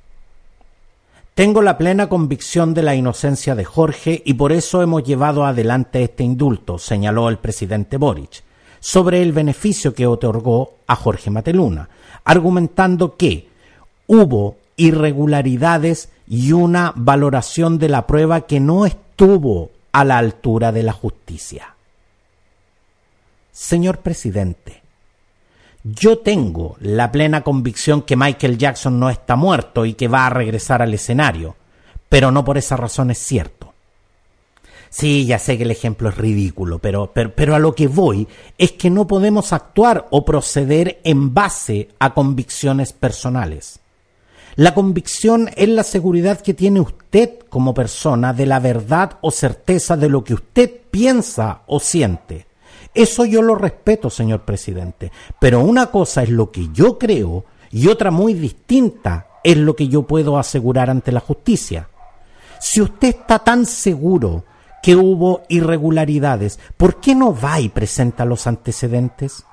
Tengo 1.34 1.62
la 1.62 1.78
plena 1.78 2.10
convicción 2.10 2.74
de 2.74 2.84
la 2.84 2.96
inocencia 2.96 3.56
de 3.56 3.64
Jorge 3.64 4.22
y 4.26 4.34
por 4.34 4.52
eso 4.52 4.82
hemos 4.82 5.04
llevado 5.04 5.46
adelante 5.46 6.04
este 6.04 6.26
indulto, 6.26 6.78
señaló 6.78 7.30
el 7.30 7.38
presidente 7.38 7.96
Boric, 7.96 8.44
sobre 8.82 9.22
el 9.22 9.32
beneficio 9.32 9.94
que 9.94 10.08
otorgó 10.08 10.74
a 10.88 10.98
Jorge 10.98 11.30
Mateluna, 11.30 11.88
argumentando 12.26 13.16
que 13.16 13.48
hubo 14.08 14.58
irregularidades 14.76 16.10
y 16.28 16.52
una 16.52 16.92
valoración 16.96 17.78
de 17.78 17.88
la 17.88 18.08
prueba 18.08 18.42
que 18.42 18.60
no 18.60 18.86
estuvo 18.86 19.70
a 19.92 20.04
la 20.04 20.18
altura 20.18 20.72
de 20.72 20.84
la 20.84 20.94
justicia. 20.94 21.76
Señor 23.52 24.00
presidente, 24.00 24.82
yo 25.84 26.20
tengo 26.20 26.76
la 26.80 27.12
plena 27.12 27.42
convicción 27.42 28.02
que 28.02 28.16
Michael 28.16 28.58
Jackson 28.58 29.00
no 29.00 29.10
está 29.10 29.36
muerto 29.36 29.86
y 29.86 29.94
que 29.94 30.08
va 30.08 30.26
a 30.26 30.32
regresar 30.32 30.82
al 30.82 30.94
escenario, 30.94 31.56
pero 32.10 32.32
no 32.32 32.44
por 32.44 32.58
esa 32.58 32.78
razón 32.78 33.12
es 33.12 33.20
cierto. 33.20 33.71
Sí, 34.92 35.26
ya 35.26 35.40
sé 35.40 35.58
que 35.58 35.64
el 35.64 35.72
ejemplo 35.72 36.10
es 36.10 36.18
ridículo, 36.18 36.80
pero, 36.80 37.14
pero, 37.14 37.56
a 37.56 37.60
lo 37.60 37.74
que 37.74 37.88
voy 37.88 38.28
es 38.58 38.74
que 38.74 38.90
no 38.90 39.08
podemos 39.08 39.54
actuar 39.54 40.06
o 40.12 40.26
proceder 40.26 41.00
en 41.06 41.34
base 41.34 41.88
a 41.98 42.14
convicciones 42.14 42.92
personales. 42.92 43.80
La 44.56 44.74
convicción 44.74 45.50
es 45.56 45.70
la 45.70 45.84
seguridad 45.84 46.42
que 46.42 46.54
tiene 46.54 46.82
usted 46.82 47.40
como 47.48 47.74
persona 47.74 48.34
de 48.34 48.46
la 48.46 48.60
verdad 48.60 49.18
o 49.22 49.32
certeza 49.32 49.96
de 49.96 50.10
lo 50.10 50.26
que 50.26 50.34
usted 50.34 50.70
piensa 50.92 51.62
o 51.68 51.80
siente. 51.80 52.48
Eso 52.94 53.24
yo 53.24 53.42
lo 53.42 53.56
respeto, 53.56 54.10
señor 54.10 54.42
presidente, 54.42 55.10
pero 55.40 55.62
una 55.62 55.86
cosa 55.86 56.22
es 56.22 56.30
lo 56.30 56.52
que 56.52 56.68
yo 56.74 57.00
creo 57.00 57.46
y 57.72 57.88
otra 57.88 58.12
muy 58.12 58.34
distinta 58.34 59.28
es 59.42 59.56
lo 59.56 59.74
que 59.74 59.88
yo 59.88 60.04
puedo 60.04 60.38
asegurar 60.38 60.90
ante 60.90 61.14
la 61.14 61.22
justicia. 61.22 61.88
Si 62.60 62.82
usted 62.82 63.08
está 63.08 63.40
tan 63.40 63.66
seguro 63.66 64.44
que 64.82 64.96
hubo 64.96 65.44
irregularidades, 65.48 66.60
¿por 66.78 67.00
qué 67.00 67.16
no 67.16 67.36
va 67.36 67.60
y 67.60 67.70
presenta 67.70 68.26
los 68.26 68.48
antecedentes? 68.48 69.44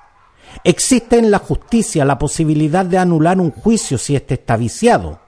Existe 0.63 1.17
en 1.17 1.29
la 1.29 1.39
justicia 1.39 2.05
la 2.05 2.17
posibilidad 2.17 2.85
de 2.85 2.97
anular 2.97 3.39
un 3.39 3.51
juicio 3.51 3.97
si 3.97 4.15
éste 4.15 4.35
está 4.35 4.57
viciado. 4.57 5.19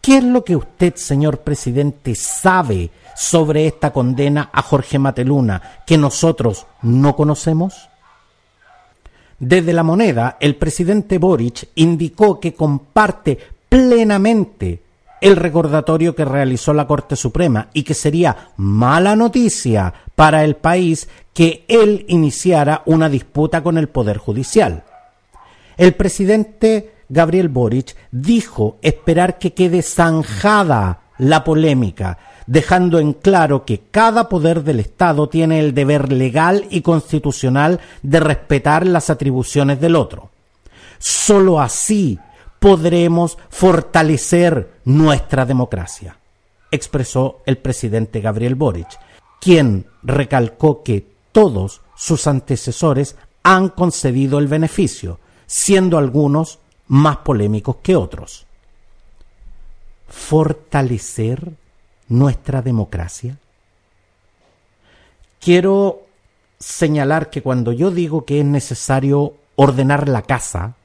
¿Qué 0.00 0.18
es 0.18 0.24
lo 0.24 0.44
que 0.44 0.56
usted, 0.56 0.96
señor 0.96 1.38
presidente, 1.38 2.14
sabe 2.14 2.90
sobre 3.16 3.66
esta 3.66 3.92
condena 3.92 4.50
a 4.52 4.62
Jorge 4.62 4.98
Mateluna 4.98 5.80
que 5.86 5.96
nosotros 5.96 6.66
no 6.82 7.16
conocemos? 7.16 7.88
Desde 9.38 9.72
la 9.72 9.82
moneda, 9.82 10.36
el 10.40 10.56
presidente 10.56 11.18
Boric 11.18 11.68
indicó 11.74 12.38
que 12.38 12.54
comparte 12.54 13.38
plenamente 13.68 14.82
el 15.20 15.36
recordatorio 15.36 16.14
que 16.14 16.24
realizó 16.24 16.72
la 16.74 16.86
Corte 16.86 17.16
Suprema 17.16 17.68
y 17.72 17.82
que 17.82 17.94
sería 17.94 18.50
mala 18.56 19.16
noticia 19.16 19.92
para 20.14 20.44
el 20.44 20.56
país 20.56 21.08
que 21.32 21.64
él 21.68 22.04
iniciara 22.08 22.82
una 22.86 23.08
disputa 23.08 23.62
con 23.62 23.78
el 23.78 23.88
Poder 23.88 24.18
Judicial. 24.18 24.84
El 25.76 25.94
presidente 25.94 26.94
Gabriel 27.08 27.48
Boric 27.48 27.96
dijo 28.10 28.78
esperar 28.82 29.38
que 29.38 29.52
quede 29.52 29.82
zanjada 29.82 31.00
la 31.18 31.44
polémica, 31.44 32.18
dejando 32.46 32.98
en 32.98 33.12
claro 33.12 33.64
que 33.64 33.82
cada 33.90 34.28
poder 34.28 34.62
del 34.62 34.80
Estado 34.80 35.28
tiene 35.28 35.60
el 35.60 35.74
deber 35.74 36.12
legal 36.12 36.66
y 36.70 36.82
constitucional 36.82 37.80
de 38.02 38.20
respetar 38.20 38.86
las 38.86 39.10
atribuciones 39.10 39.80
del 39.80 39.96
otro. 39.96 40.30
Solo 40.98 41.60
así 41.60 42.18
podremos 42.64 43.36
fortalecer 43.50 44.80
nuestra 44.86 45.44
democracia, 45.44 46.16
expresó 46.70 47.42
el 47.44 47.58
presidente 47.58 48.22
Gabriel 48.22 48.54
Boric, 48.54 48.88
quien 49.38 49.84
recalcó 50.02 50.82
que 50.82 51.06
todos 51.30 51.82
sus 51.94 52.26
antecesores 52.26 53.16
han 53.42 53.68
concedido 53.68 54.38
el 54.38 54.48
beneficio, 54.48 55.20
siendo 55.44 55.98
algunos 55.98 56.58
más 56.88 57.18
polémicos 57.18 57.76
que 57.82 57.96
otros. 57.96 58.46
¿Fortalecer 60.08 61.52
nuestra 62.08 62.62
democracia? 62.62 63.36
Quiero 65.38 66.00
señalar 66.58 67.28
que 67.28 67.42
cuando 67.42 67.72
yo 67.72 67.90
digo 67.90 68.24
que 68.24 68.40
es 68.40 68.46
necesario 68.46 69.34
ordenar 69.54 70.08
la 70.08 70.22
casa, 70.22 70.76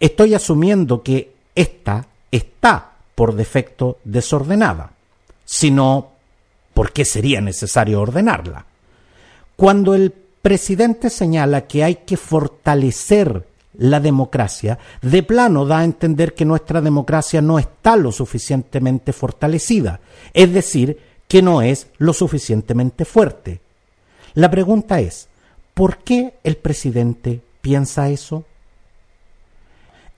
estoy 0.00 0.34
asumiendo 0.34 1.02
que 1.02 1.32
ésta 1.54 2.06
está 2.32 2.92
por 3.14 3.34
defecto 3.34 3.98
desordenada. 4.02 4.92
Si 5.44 5.70
no, 5.70 6.12
¿por 6.74 6.92
qué 6.92 7.04
sería 7.04 7.40
necesario 7.40 8.00
ordenarla? 8.00 8.64
Cuando 9.56 9.94
el 9.94 10.10
presidente 10.10 11.10
señala 11.10 11.66
que 11.66 11.84
hay 11.84 11.96
que 11.96 12.16
fortalecer 12.16 13.46
la 13.74 14.00
democracia, 14.00 14.78
de 15.02 15.22
plano 15.22 15.64
da 15.66 15.80
a 15.80 15.84
entender 15.84 16.34
que 16.34 16.44
nuestra 16.44 16.80
democracia 16.80 17.40
no 17.40 17.58
está 17.58 17.96
lo 17.96 18.10
suficientemente 18.10 19.12
fortalecida, 19.12 20.00
es 20.32 20.52
decir, 20.52 20.98
que 21.28 21.42
no 21.42 21.62
es 21.62 21.88
lo 21.98 22.12
suficientemente 22.12 23.04
fuerte. 23.04 23.60
La 24.34 24.50
pregunta 24.50 25.00
es, 25.00 25.28
¿por 25.74 25.98
qué 25.98 26.34
el 26.42 26.56
presidente 26.56 27.40
piensa 27.60 28.08
eso? 28.08 28.44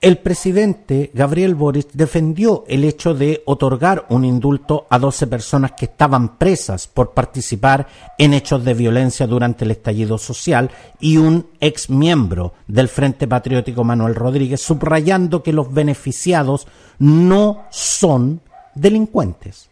El 0.03 0.17
presidente 0.17 1.11
Gabriel 1.13 1.55
Boric 1.55 1.91
defendió 1.93 2.65
el 2.67 2.83
hecho 2.83 3.13
de 3.13 3.41
otorgar 3.45 4.05
un 4.09 4.25
indulto 4.25 4.85
a 4.89 4.99
12 4.99 5.27
personas 5.27 5.71
que 5.77 5.85
estaban 5.85 6.37
presas 6.37 6.87
por 6.89 7.13
participar 7.13 7.87
en 8.17 8.33
hechos 8.33 8.65
de 8.65 8.73
violencia 8.73 9.27
durante 9.27 9.63
el 9.63 9.71
estallido 9.71 10.17
social 10.17 10.69
y 10.99 11.15
un 11.15 11.47
ex 11.61 11.89
miembro 11.89 12.53
del 12.67 12.89
Frente 12.89 13.29
Patriótico 13.29 13.85
Manuel 13.85 14.13
Rodríguez, 14.13 14.59
subrayando 14.59 15.41
que 15.41 15.53
los 15.53 15.73
beneficiados 15.73 16.67
no 16.99 17.63
son 17.69 18.41
delincuentes. 18.75 19.69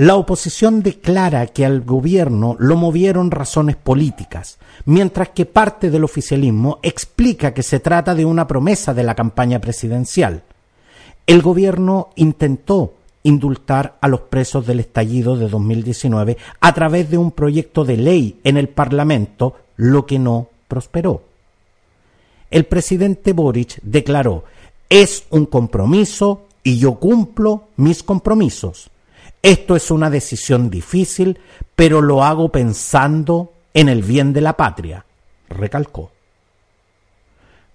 La 0.00 0.16
oposición 0.16 0.82
declara 0.82 1.46
que 1.48 1.66
al 1.66 1.82
gobierno 1.82 2.56
lo 2.58 2.74
movieron 2.76 3.30
razones 3.30 3.76
políticas, 3.76 4.56
mientras 4.86 5.28
que 5.28 5.44
parte 5.44 5.90
del 5.90 6.04
oficialismo 6.04 6.78
explica 6.82 7.52
que 7.52 7.62
se 7.62 7.80
trata 7.80 8.14
de 8.14 8.24
una 8.24 8.46
promesa 8.46 8.94
de 8.94 9.02
la 9.02 9.14
campaña 9.14 9.60
presidencial. 9.60 10.42
El 11.26 11.42
gobierno 11.42 12.08
intentó 12.16 12.94
indultar 13.24 13.98
a 14.00 14.08
los 14.08 14.22
presos 14.22 14.66
del 14.66 14.80
estallido 14.80 15.36
de 15.36 15.50
2019 15.50 16.38
a 16.60 16.72
través 16.72 17.10
de 17.10 17.18
un 17.18 17.30
proyecto 17.30 17.84
de 17.84 17.98
ley 17.98 18.40
en 18.42 18.56
el 18.56 18.70
Parlamento, 18.70 19.56
lo 19.76 20.06
que 20.06 20.18
no 20.18 20.48
prosperó. 20.66 21.24
El 22.50 22.64
presidente 22.64 23.34
Boric 23.34 23.80
declaró, 23.82 24.44
es 24.88 25.24
un 25.28 25.44
compromiso 25.44 26.46
y 26.62 26.78
yo 26.78 26.94
cumplo 26.94 27.64
mis 27.76 28.02
compromisos. 28.02 28.90
Esto 29.42 29.74
es 29.74 29.90
una 29.90 30.10
decisión 30.10 30.68
difícil, 30.68 31.38
pero 31.74 32.02
lo 32.02 32.22
hago 32.22 32.50
pensando 32.50 33.54
en 33.72 33.88
el 33.88 34.02
bien 34.02 34.32
de 34.32 34.42
la 34.42 34.56
patria, 34.56 35.06
recalcó. 35.48 36.12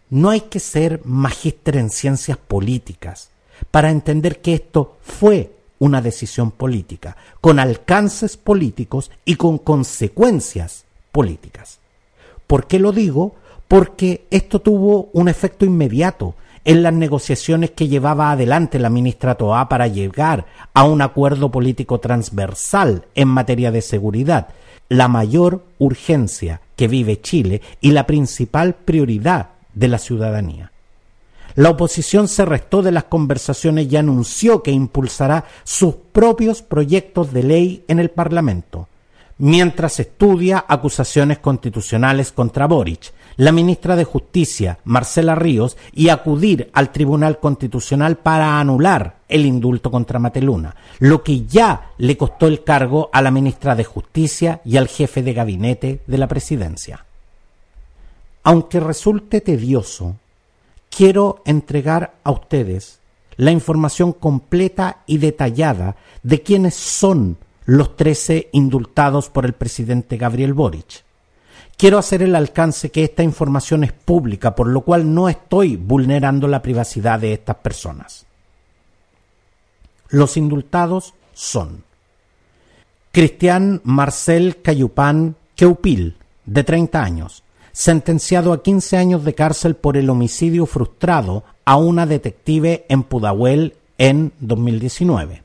No 0.09 0.29
hay 0.29 0.41
que 0.41 0.59
ser 0.59 1.01
magíster 1.05 1.77
en 1.77 1.89
ciencias 1.89 2.37
políticas 2.37 3.29
para 3.71 3.89
entender 3.89 4.41
que 4.41 4.53
esto 4.53 4.97
fue 5.01 5.55
una 5.79 6.01
decisión 6.01 6.51
política, 6.51 7.17
con 7.41 7.59
alcances 7.59 8.37
políticos 8.37 9.11
y 9.25 9.35
con 9.35 9.57
consecuencias 9.57 10.85
políticas. 11.11 11.79
¿Por 12.47 12.67
qué 12.67 12.79
lo 12.79 12.91
digo? 12.91 13.35
Porque 13.67 14.27
esto 14.29 14.61
tuvo 14.61 15.09
un 15.13 15.27
efecto 15.27 15.65
inmediato 15.65 16.35
en 16.65 16.81
las 16.81 16.93
negociaciones 16.93 17.71
que 17.71 17.87
llevaba 17.87 18.31
adelante 18.31 18.79
la 18.79 18.89
ministra 18.89 19.35
Toa 19.35 19.69
para 19.69 19.87
llegar 19.87 20.45
a 20.73 20.83
un 20.83 21.01
acuerdo 21.01 21.51
político 21.51 21.99
transversal 21.99 23.05
en 23.13 23.27
materia 23.27 23.71
de 23.71 23.81
seguridad, 23.81 24.47
la 24.89 25.07
mayor 25.07 25.63
urgencia 25.77 26.61
que 26.75 26.87
vive 26.87 27.21
Chile 27.21 27.61
y 27.81 27.91
la 27.91 28.05
principal 28.05 28.73
prioridad 28.73 29.49
de 29.73 29.87
la 29.87 29.99
ciudadanía. 29.99 30.71
La 31.53 31.69
oposición 31.69 32.27
se 32.27 32.43
restó 32.43 32.81
de 32.81 32.91
las 32.91 33.05
conversaciones 33.05 33.89
y 33.89 33.95
anunció 33.95 34.61
que 34.61 34.71
impulsará 34.71 35.45
sus 35.63 35.95
propios 36.11 36.61
proyectos 36.61 37.31
de 37.31 37.43
ley 37.43 37.85
en 37.87 37.99
el 37.99 38.09
Parlamento, 38.09 38.89
mientras 39.37 39.99
estudia 39.99 40.65
acusaciones 40.67 41.39
constitucionales 41.39 42.31
contra 42.31 42.67
Boric, 42.67 43.13
la 43.37 43.51
ministra 43.51 43.95
de 43.95 44.03
Justicia, 44.03 44.79
Marcela 44.85 45.35
Ríos, 45.35 45.77
y 45.93 46.09
acudir 46.09 46.69
al 46.73 46.91
Tribunal 46.91 47.39
Constitucional 47.39 48.17
para 48.17 48.59
anular 48.59 49.17
el 49.27 49.45
indulto 49.45 49.91
contra 49.91 50.19
Mateluna, 50.19 50.75
lo 50.99 51.23
que 51.23 51.45
ya 51.45 51.91
le 51.97 52.17
costó 52.17 52.47
el 52.47 52.63
cargo 52.63 53.09
a 53.11 53.21
la 53.21 53.31
ministra 53.31 53.75
de 53.75 53.83
Justicia 53.83 54.61
y 54.63 54.77
al 54.77 54.87
jefe 54.87 55.23
de 55.23 55.33
gabinete 55.33 56.01
de 56.05 56.17
la 56.17 56.27
presidencia. 56.27 57.05
Aunque 58.43 58.79
resulte 58.79 59.41
tedioso, 59.41 60.15
quiero 60.89 61.41
entregar 61.45 62.15
a 62.23 62.31
ustedes 62.31 62.99
la 63.37 63.51
información 63.51 64.13
completa 64.13 64.99
y 65.07 65.17
detallada 65.17 65.95
de 66.23 66.41
quiénes 66.41 66.75
son 66.75 67.37
los 67.65 67.97
trece 67.97 68.49
indultados 68.53 69.29
por 69.29 69.45
el 69.45 69.53
presidente 69.53 70.17
Gabriel 70.17 70.53
Boric 70.53 71.04
Quiero 71.77 71.97
hacer 71.97 72.23
el 72.23 72.35
alcance 72.35 72.89
que 72.89 73.03
esta 73.03 73.23
información 73.23 73.83
es 73.83 73.91
pública, 73.91 74.55
por 74.55 74.67
lo 74.67 74.81
cual 74.81 75.13
no 75.13 75.27
estoy 75.27 75.75
vulnerando 75.75 76.47
la 76.47 76.61
privacidad 76.61 77.19
de 77.19 77.33
estas 77.33 77.57
personas. 77.57 78.25
Los 80.09 80.37
indultados 80.37 81.13
son 81.33 81.83
Cristian 83.11 83.81
Marcel 83.83 84.61
Cayupán 84.61 85.35
Queupil, 85.55 86.15
de 86.45 86.63
30 86.63 87.03
años, 87.03 87.43
sentenciado 87.71 88.53
a 88.53 88.63
15 88.63 88.97
años 88.97 89.25
de 89.25 89.33
cárcel 89.33 89.75
por 89.75 89.97
el 89.97 90.09
homicidio 90.09 90.65
frustrado 90.65 91.43
a 91.65 91.75
una 91.75 92.05
detective 92.05 92.85
en 92.87 93.03
Pudahuel 93.03 93.75
en 93.97 94.31
2019. 94.39 95.43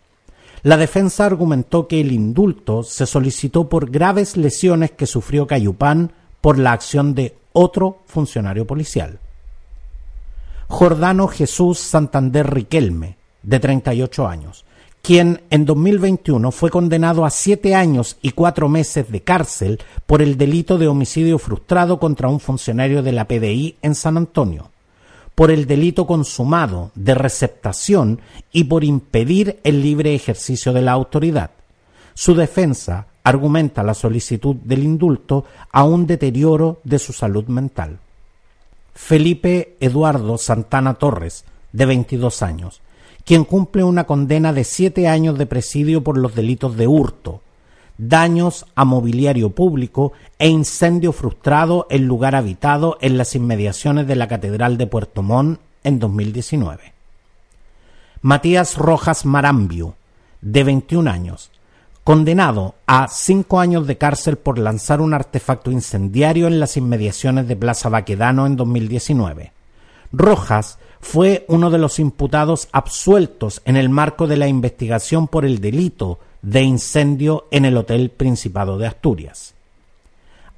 La 0.62 0.76
defensa 0.76 1.24
argumentó 1.24 1.88
que 1.88 2.00
el 2.00 2.12
indulto 2.12 2.82
se 2.82 3.06
solicitó 3.06 3.68
por 3.68 3.90
graves 3.90 4.36
lesiones 4.36 4.90
que 4.90 5.06
sufrió 5.06 5.46
Cayupán 5.46 6.12
por 6.40 6.59
la 6.59 6.72
acción 6.72 7.14
de 7.14 7.37
otro 7.53 7.98
funcionario 8.07 8.66
policial. 8.66 9.18
Jordano 10.68 11.26
Jesús 11.26 11.79
Santander 11.79 12.48
Riquelme, 12.48 13.16
de 13.42 13.59
38 13.59 14.29
años, 14.29 14.64
quien 15.03 15.42
en 15.50 15.64
2021 15.64 16.50
fue 16.53 16.70
condenado 16.70 17.24
a 17.24 17.31
siete 17.31 17.74
años 17.74 18.18
y 18.22 18.31
cuatro 18.31 18.68
meses 18.68 19.11
de 19.11 19.22
cárcel 19.22 19.81
por 20.07 20.20
el 20.22 20.37
delito 20.37 20.79
de 20.79 20.88
homicidio 20.88 21.38
frustrado 21.38 21.98
contra 21.98 22.29
un 22.29 22.38
funcionario 22.38 23.03
de 23.03 23.12
la 23.12 23.26
PDI 23.26 23.76
en 23.83 23.94
San 23.94 24.16
Antonio, 24.16 24.70
por 25.35 25.50
el 25.50 25.66
delito 25.66 26.07
consumado 26.07 26.90
de 26.94 27.14
receptación 27.14 28.20
y 28.53 28.64
por 28.64 28.85
impedir 28.85 29.59
el 29.64 29.83
libre 29.83 30.14
ejercicio 30.14 30.72
de 30.72 30.83
la 30.83 30.92
autoridad. 30.92 31.50
Su 32.14 32.35
defensa 32.35 33.07
argumenta 33.22 33.83
la 33.83 33.94
solicitud 33.94 34.56
del 34.56 34.83
indulto 34.83 35.44
a 35.70 35.85
un 35.85 36.06
deterioro 36.06 36.80
de 36.85 36.98
su 36.98 37.12
salud 37.12 37.46
mental. 37.46 37.98
Felipe 38.94 39.76
Eduardo 39.80 40.38
Santana 40.38 40.94
Torres, 40.94 41.44
de 41.72 41.87
22 41.87 42.42
años, 42.42 42.80
quien 43.24 43.44
cumple 43.44 43.85
una 43.85 44.04
condena 44.04 44.52
de 44.52 44.64
siete 44.64 45.09
años 45.09 45.38
de 45.38 45.46
presidio 45.46 46.02
por 46.02 46.18
los 46.18 46.35
delitos 46.35 46.76
de 46.76 46.87
hurto, 46.87 47.40
daños 47.96 48.66
a 48.74 48.85
mobiliario 48.85 49.50
público 49.50 50.12
e 50.38 50.48
incendio 50.48 51.12
frustrado 51.12 51.87
en 51.90 52.06
lugar 52.06 52.35
habitado 52.35 52.96
en 53.00 53.18
las 53.18 53.35
inmediaciones 53.35 54.06
de 54.06 54.16
la 54.16 54.26
Catedral 54.26 54.78
de 54.78 54.87
Puerto 54.87 55.22
Montt 55.22 55.61
en 55.85 55.98
2019. 55.98 56.94
Matías 58.22 58.76
Rojas 58.76 59.24
Marambio, 59.24 59.94
de 60.40 60.64
21 60.64 61.11
años, 61.11 61.50
condenado 62.10 62.74
a 62.88 63.06
cinco 63.06 63.60
años 63.60 63.86
de 63.86 63.96
cárcel 63.96 64.36
por 64.36 64.58
lanzar 64.58 65.00
un 65.00 65.14
artefacto 65.14 65.70
incendiario 65.70 66.48
en 66.48 66.58
las 66.58 66.76
inmediaciones 66.76 67.46
de 67.46 67.54
Plaza 67.54 67.88
Baquedano 67.88 68.46
en 68.46 68.56
2019. 68.56 69.52
Rojas 70.10 70.80
fue 71.00 71.44
uno 71.46 71.70
de 71.70 71.78
los 71.78 72.00
imputados 72.00 72.68
absueltos 72.72 73.62
en 73.64 73.76
el 73.76 73.90
marco 73.90 74.26
de 74.26 74.36
la 74.38 74.48
investigación 74.48 75.28
por 75.28 75.44
el 75.44 75.60
delito 75.60 76.18
de 76.42 76.62
incendio 76.62 77.46
en 77.52 77.64
el 77.64 77.76
Hotel 77.76 78.10
Principado 78.10 78.76
de 78.76 78.88
Asturias. 78.88 79.54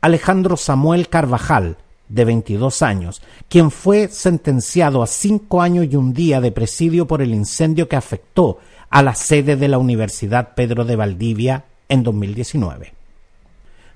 Alejandro 0.01 0.57
Samuel 0.57 1.11
Carvajal, 1.11 1.77
de 2.09 2.25
22 2.25 2.81
años, 2.81 3.21
quien 3.51 3.71
fue 3.71 4.09
sentenciado 4.09 5.03
a 5.03 5.07
cinco 5.07 5.61
años 5.61 5.87
y 5.91 5.97
un 5.97 6.15
día 6.15 6.41
de 6.41 6.51
presidio 6.51 7.07
por 7.07 7.21
el 7.21 7.35
incendio 7.35 7.91
que 7.91 7.97
afectó 7.97 8.59
a 8.93 9.03
la 9.03 9.15
sede 9.15 9.57
de 9.57 9.69
la 9.69 9.79
Universidad 9.79 10.51
Pedro 10.55 10.85
de 10.85 10.97
Valdivia 10.97 11.65
en 11.89 12.03
2019. 12.03 12.93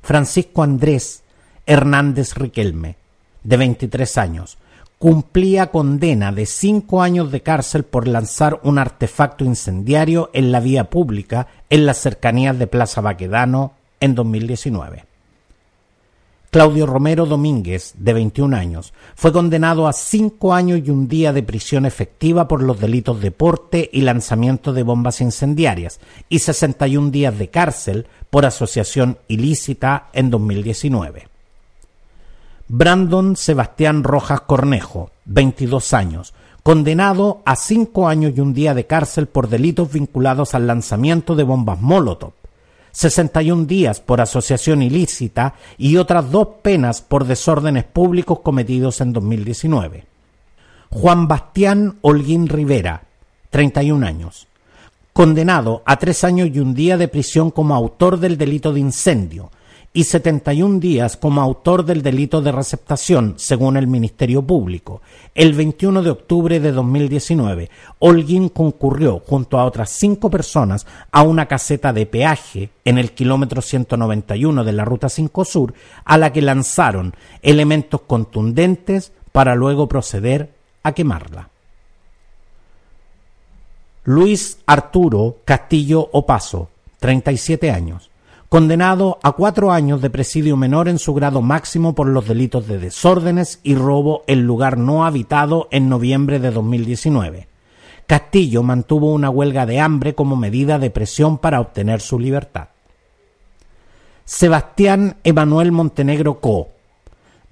Francisco 0.02 0.62
Andrés 0.62 1.22
Hernández 1.66 2.34
Riquelme, 2.34 2.96
de 3.44 3.56
23 3.58 4.18
años, 4.18 4.58
cumplía 4.98 5.66
condena 5.66 6.32
de 6.32 6.46
cinco 6.46 7.02
años 7.02 7.30
de 7.30 7.42
cárcel 7.42 7.84
por 7.84 8.08
lanzar 8.08 8.58
un 8.62 8.78
artefacto 8.78 9.44
incendiario 9.44 10.30
en 10.32 10.50
la 10.50 10.60
vía 10.60 10.88
pública 10.88 11.46
en 11.68 11.84
las 11.84 11.98
cercanías 11.98 12.58
de 12.58 12.66
Plaza 12.66 13.02
Baquedano 13.02 13.74
en 14.00 14.14
2019. 14.14 15.05
Claudio 16.56 16.86
Romero 16.86 17.26
Domínguez, 17.26 17.92
de 17.98 18.14
21 18.14 18.56
años, 18.56 18.94
fue 19.14 19.30
condenado 19.30 19.86
a 19.86 19.92
cinco 19.92 20.54
años 20.54 20.80
y 20.82 20.90
un 20.90 21.06
día 21.06 21.34
de 21.34 21.42
prisión 21.42 21.84
efectiva 21.84 22.48
por 22.48 22.62
los 22.62 22.80
delitos 22.80 23.20
de 23.20 23.30
porte 23.30 23.90
y 23.92 24.00
lanzamiento 24.00 24.72
de 24.72 24.82
bombas 24.82 25.20
incendiarias 25.20 26.00
y 26.30 26.38
61 26.38 27.10
días 27.10 27.38
de 27.38 27.50
cárcel 27.50 28.06
por 28.30 28.46
asociación 28.46 29.18
ilícita 29.28 30.08
en 30.14 30.30
2019. 30.30 31.28
Brandon 32.68 33.36
Sebastián 33.36 34.02
Rojas 34.02 34.40
Cornejo, 34.40 35.10
22 35.26 35.92
años, 35.92 36.32
condenado 36.62 37.42
a 37.44 37.54
cinco 37.56 38.08
años 38.08 38.32
y 38.34 38.40
un 38.40 38.54
día 38.54 38.72
de 38.72 38.86
cárcel 38.86 39.26
por 39.26 39.50
delitos 39.50 39.92
vinculados 39.92 40.54
al 40.54 40.66
lanzamiento 40.66 41.34
de 41.34 41.42
bombas 41.42 41.82
Molotov, 41.82 42.32
61 42.96 43.66
días 43.66 44.00
por 44.00 44.22
asociación 44.22 44.80
ilícita 44.80 45.52
y 45.76 45.98
otras 45.98 46.30
dos 46.30 46.48
penas 46.62 47.02
por 47.02 47.26
desórdenes 47.26 47.84
públicos 47.84 48.40
cometidos 48.40 49.02
en 49.02 49.12
2019. 49.12 50.06
Juan 50.88 51.28
Bastián 51.28 51.98
Holguín 52.00 52.48
Rivera, 52.48 53.02
31 53.50 54.06
años, 54.06 54.48
condenado 55.12 55.82
a 55.84 55.98
tres 55.98 56.24
años 56.24 56.48
y 56.50 56.58
un 56.58 56.72
día 56.72 56.96
de 56.96 57.08
prisión 57.08 57.50
como 57.50 57.74
autor 57.74 58.18
del 58.18 58.38
delito 58.38 58.72
de 58.72 58.80
incendio, 58.80 59.50
y 59.96 60.04
71 60.04 60.78
días 60.78 61.16
como 61.16 61.40
autor 61.40 61.82
del 61.82 62.02
delito 62.02 62.42
de 62.42 62.52
receptación, 62.52 63.32
según 63.38 63.78
el 63.78 63.86
Ministerio 63.86 64.42
Público. 64.42 65.00
El 65.34 65.54
21 65.54 66.02
de 66.02 66.10
octubre 66.10 66.60
de 66.60 66.70
2019, 66.70 67.70
Holguín 67.98 68.50
concurrió 68.50 69.22
junto 69.26 69.58
a 69.58 69.64
otras 69.64 69.88
cinco 69.88 70.28
personas 70.28 70.86
a 71.10 71.22
una 71.22 71.46
caseta 71.46 71.94
de 71.94 72.04
peaje 72.04 72.68
en 72.84 72.98
el 72.98 73.12
kilómetro 73.12 73.62
191 73.62 74.64
de 74.64 74.72
la 74.72 74.84
Ruta 74.84 75.08
5 75.08 75.46
Sur, 75.46 75.72
a 76.04 76.18
la 76.18 76.30
que 76.30 76.42
lanzaron 76.42 77.14
elementos 77.40 78.02
contundentes 78.02 79.12
para 79.32 79.54
luego 79.54 79.88
proceder 79.88 80.52
a 80.82 80.92
quemarla. 80.92 81.48
Luis 84.04 84.58
Arturo 84.66 85.38
Castillo 85.46 86.10
Opaso, 86.12 86.68
37 87.00 87.70
años 87.70 88.10
condenado 88.56 89.18
a 89.22 89.32
cuatro 89.32 89.70
años 89.70 90.00
de 90.00 90.08
presidio 90.08 90.56
menor 90.56 90.88
en 90.88 90.98
su 90.98 91.12
grado 91.12 91.42
máximo 91.42 91.94
por 91.94 92.06
los 92.06 92.26
delitos 92.26 92.66
de 92.66 92.78
desórdenes 92.78 93.60
y 93.62 93.74
robo 93.74 94.24
en 94.28 94.46
lugar 94.46 94.78
no 94.78 95.04
habitado 95.04 95.68
en 95.70 95.90
noviembre 95.90 96.38
de 96.38 96.50
2019. 96.50 97.48
Castillo 98.06 98.62
mantuvo 98.62 99.12
una 99.12 99.28
huelga 99.28 99.66
de 99.66 99.78
hambre 99.78 100.14
como 100.14 100.36
medida 100.36 100.78
de 100.78 100.88
presión 100.88 101.36
para 101.36 101.60
obtener 101.60 102.00
su 102.00 102.18
libertad. 102.18 102.68
Sebastián 104.24 105.18
Emanuel 105.22 105.70
Montenegro 105.70 106.40
Co., 106.40 106.68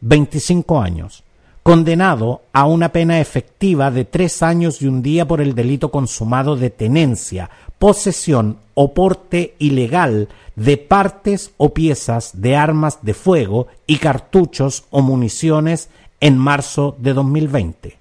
25 0.00 0.80
años, 0.80 1.22
condenado 1.64 2.42
a 2.53 2.66
una 2.66 2.90
pena 2.90 3.20
efectiva 3.20 3.90
de 3.90 4.05
tres 4.05 4.42
años 4.42 4.83
y 4.83 4.87
un 4.87 5.03
día 5.03 5.27
por 5.27 5.40
el 5.40 5.55
delito 5.55 5.90
consumado 5.90 6.57
de 6.57 6.68
tenencia, 6.68 7.48
posesión 7.79 8.59
o 8.74 8.92
porte 8.92 9.55
ilegal 9.59 10.29
de 10.57 10.77
partes 10.77 11.53
o 11.57 11.72
piezas 11.72 12.42
de 12.42 12.55
armas 12.55 12.98
de 13.00 13.14
fuego 13.14 13.66
y 13.87 13.96
cartuchos 13.96 14.85
o 14.90 15.00
municiones 15.00 15.88
en 16.20 16.37
marzo 16.37 16.96
de 16.98 17.14
2020. 17.14 17.96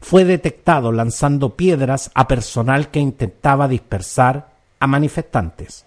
Fue 0.00 0.24
detectado 0.24 0.90
lanzando 0.90 1.50
piedras 1.50 2.10
a 2.12 2.26
personal 2.26 2.90
que 2.90 2.98
intentaba 2.98 3.68
dispersar 3.68 4.50
a 4.80 4.86
manifestantes. 4.88 5.84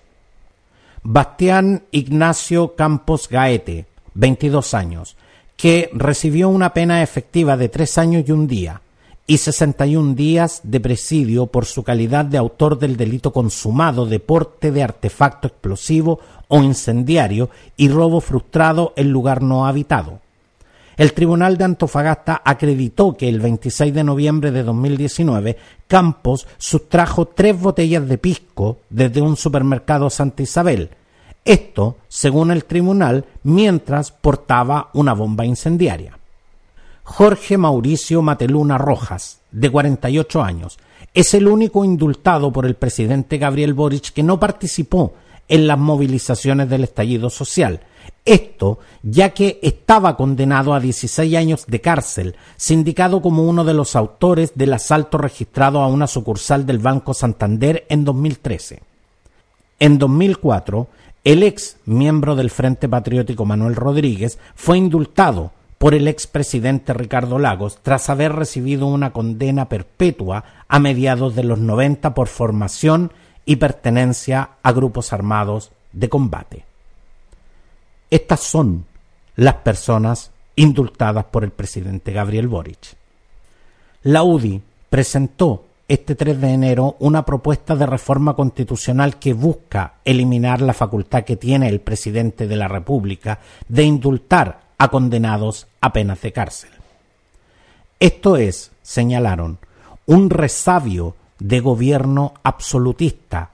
Bastián 1.03 1.83
Ignacio 1.91 2.75
Campos 2.77 3.27
Gaete, 3.27 3.87
22 4.13 4.73
años, 4.73 5.17
que 5.59 5.89
recibió 5.91 6.47
una 6.47 6.73
pena 6.73 7.03
efectiva 7.03 7.57
de 7.57 7.67
tres 7.67 7.97
años 7.97 8.23
y 8.25 8.31
un 8.31 8.47
día 8.47 8.81
y 9.27 9.39
61 9.39 10.15
días 10.15 10.61
de 10.63 10.79
presidio 10.79 11.47
por 11.47 11.65
su 11.65 11.83
calidad 11.83 12.23
de 12.23 12.37
autor 12.37 12.79
del 12.79 12.95
delito 12.95 13.33
consumado 13.33 14.05
de 14.05 14.21
porte 14.21 14.71
de 14.71 14.83
artefacto 14.83 15.49
explosivo 15.49 16.21
o 16.47 16.63
incendiario 16.63 17.49
y 17.75 17.89
robo 17.89 18.21
frustrado 18.21 18.93
en 18.95 19.11
lugar 19.11 19.41
no 19.41 19.67
habitado. 19.67 20.21
El 20.95 21.11
Tribunal 21.11 21.57
de 21.57 21.65
Antofagasta 21.65 22.41
acreditó 22.45 23.17
que 23.17 23.27
el 23.27 23.41
26 23.41 23.93
de 23.93 24.03
noviembre 24.05 24.51
de 24.51 24.63
2019 24.63 25.57
Campos 25.89 26.47
sustrajo 26.57 27.25
tres 27.25 27.59
botellas 27.59 28.07
de 28.07 28.17
pisco 28.17 28.77
desde 28.89 29.19
un 29.19 29.35
supermercado 29.35 30.09
Santa 30.09 30.41
Isabel, 30.41 30.91
esto, 31.45 31.97
según 32.07 32.51
el 32.51 32.65
tribunal, 32.65 33.25
mientras 33.43 34.11
portaba 34.11 34.89
una 34.93 35.13
bomba 35.13 35.45
incendiaria. 35.45 36.17
Jorge 37.03 37.57
Mauricio 37.57 38.21
Mateluna 38.21 38.77
Rojas, 38.77 39.39
de 39.51 39.71
48 39.71 40.43
años, 40.43 40.77
es 41.13 41.33
el 41.33 41.47
único 41.47 41.83
indultado 41.83 42.51
por 42.51 42.65
el 42.65 42.75
presidente 42.75 43.37
Gabriel 43.37 43.73
Boric 43.73 44.13
que 44.13 44.21
no 44.21 44.39
participó 44.39 45.13
en 45.47 45.65
las 45.65 45.79
movilizaciones 45.79 46.69
del 46.69 46.83
estallido 46.83 47.29
social. 47.29 47.81
Esto 48.25 48.79
ya 49.01 49.31
que 49.31 49.59
estaba 49.63 50.15
condenado 50.15 50.73
a 50.73 50.79
16 50.79 51.35
años 51.35 51.65
de 51.67 51.81
cárcel, 51.81 52.35
sindicado 52.57 53.21
como 53.21 53.43
uno 53.43 53.63
de 53.63 53.73
los 53.73 53.95
autores 53.95 54.51
del 54.53 54.73
asalto 54.73 55.17
registrado 55.17 55.81
a 55.81 55.87
una 55.87 56.05
sucursal 56.05 56.65
del 56.65 56.77
Banco 56.77 57.15
Santander 57.15 57.85
en 57.89 58.05
2013. 58.05 58.83
En 59.79 59.97
2004, 59.97 60.87
el 61.31 61.43
ex 61.43 61.77
miembro 61.85 62.35
del 62.35 62.49
Frente 62.49 62.89
Patriótico 62.89 63.45
Manuel 63.45 63.75
Rodríguez 63.75 64.39
fue 64.55 64.79
indultado 64.79 65.51
por 65.77 65.93
el 65.93 66.07
expresidente 66.07 66.91
Ricardo 66.91 67.37
Lagos 67.37 67.77
tras 67.83 68.09
haber 68.09 68.33
recibido 68.33 68.87
una 68.87 69.13
condena 69.13 69.69
perpetua 69.69 70.43
a 70.67 70.79
mediados 70.79 71.35
de 71.35 71.43
los 71.43 71.59
90 71.59 72.15
por 72.15 72.29
formación 72.29 73.13
y 73.45 73.57
pertenencia 73.57 74.53
a 74.63 74.71
grupos 74.71 75.13
armados 75.13 75.71
de 75.93 76.09
combate. 76.09 76.65
Estas 78.09 78.39
son 78.39 78.85
las 79.35 79.53
personas 79.57 80.31
indultadas 80.55 81.25
por 81.25 81.43
el 81.43 81.51
presidente 81.51 82.11
Gabriel 82.11 82.47
Boric. 82.47 82.95
La 84.01 84.23
UDI 84.23 84.63
presentó 84.89 85.65
este 85.89 86.13
3 86.13 86.39
de 86.39 86.53
enero 86.53 86.95
una 86.99 87.25
propuesta 87.25 87.75
de 87.75 87.87
reforma 87.87 88.35
constitucional 88.35 89.17
que 89.17 89.33
busca 89.33 89.95
eliminar 90.05 90.61
la 90.61 90.73
facultad 90.73 91.23
que 91.23 91.35
tiene 91.35 91.67
el 91.67 91.81
presidente 91.81 92.47
de 92.47 92.55
la 92.55 92.67
República 92.67 93.39
de 93.67 93.83
indultar 93.83 94.61
a 94.77 94.89
condenados 94.89 95.65
a 95.81 95.91
penas 95.91 96.21
de 96.21 96.31
cárcel. 96.31 96.69
Esto 97.99 98.37
es, 98.37 98.71
señalaron, 98.83 99.57
un 100.05 100.29
resabio 100.29 101.15
de 101.39 101.59
gobierno 101.59 102.35
absolutista, 102.43 103.49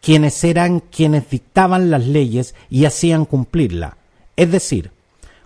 quienes 0.00 0.44
eran 0.44 0.78
quienes 0.78 1.28
dictaban 1.28 1.90
las 1.90 2.06
leyes 2.06 2.54
y 2.70 2.84
hacían 2.84 3.24
cumplirla, 3.24 3.96
es 4.36 4.52
decir, 4.52 4.92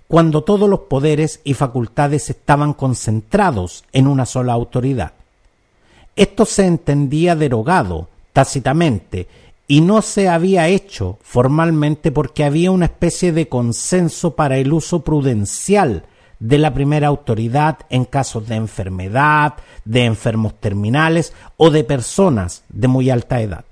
cuando 0.09 0.45
todos 0.45 0.69
los 0.69 0.81
poderes 0.81 1.41
y 1.43 1.55
facultades 1.55 2.29
estaban 2.29 2.75
concentrados 2.75 3.85
en 3.93 4.07
una 4.07 4.27
sola 4.27 4.53
autoridad. 4.53 5.15
Esto 6.17 6.45
se 6.45 6.67
entendía 6.67 7.35
derogado 7.35 8.09
tácitamente 8.33 9.27
y 9.67 9.81
no 9.81 10.03
se 10.03 10.29
había 10.29 10.69
hecho 10.69 11.19
formalmente 11.23 12.13
porque 12.13 12.45
había 12.45 12.71
una 12.71 12.87
especie 12.87 13.33
de 13.33 13.49
consenso 13.49 14.37
para 14.37 14.59
el 14.59 14.73
uso 14.73 15.01
prudencial 15.01 16.05
de 16.39 16.59
la 16.59 16.75
primera 16.75 17.09
autoridad 17.09 17.79
en 17.89 18.05
casos 18.05 18.47
de 18.47 18.57
enfermedad, 18.57 19.55
de 19.85 20.05
enfermos 20.05 20.61
terminales 20.61 21.33
o 21.57 21.71
de 21.71 21.85
personas 21.85 22.65
de 22.69 22.89
muy 22.89 23.11
alta 23.11 23.41
edad. 23.41 23.65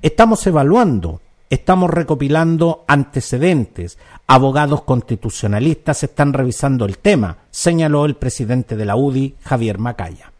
Estamos 0.00 0.46
evaluando, 0.46 1.20
estamos 1.50 1.90
recopilando 1.90 2.84
antecedentes, 2.86 3.98
abogados 4.28 4.82
constitucionalistas 4.82 6.04
están 6.04 6.32
revisando 6.32 6.84
el 6.84 6.98
tema, 6.98 7.38
señaló 7.50 8.04
el 8.04 8.14
presidente 8.14 8.76
de 8.76 8.84
la 8.84 8.94
UDI, 8.94 9.34
Javier 9.42 9.78
Macaya. 9.78 10.32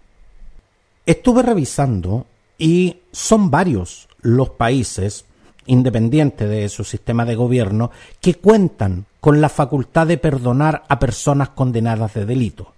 Estuve 1.09 1.43
revisando 1.43 2.27
y 2.59 2.99
son 3.13 3.51
varios 3.51 4.09
los 4.21 4.51
países, 4.51 5.25
independientes 5.65 6.47
de 6.51 6.69
su 6.69 6.85
sistema 6.85 7.25
de 7.25 7.35
gobierno, 7.35 7.91
que 8.21 8.35
cuentan 8.35 9.07
con 9.19 9.41
la 9.41 9.49
facultad 9.49 10.07
de 10.07 10.19
perdonar 10.19 10.85
a 10.87 10.99
personas 10.99 11.49
condenadas 11.49 12.13
de 12.13 12.27
delito, 12.27 12.75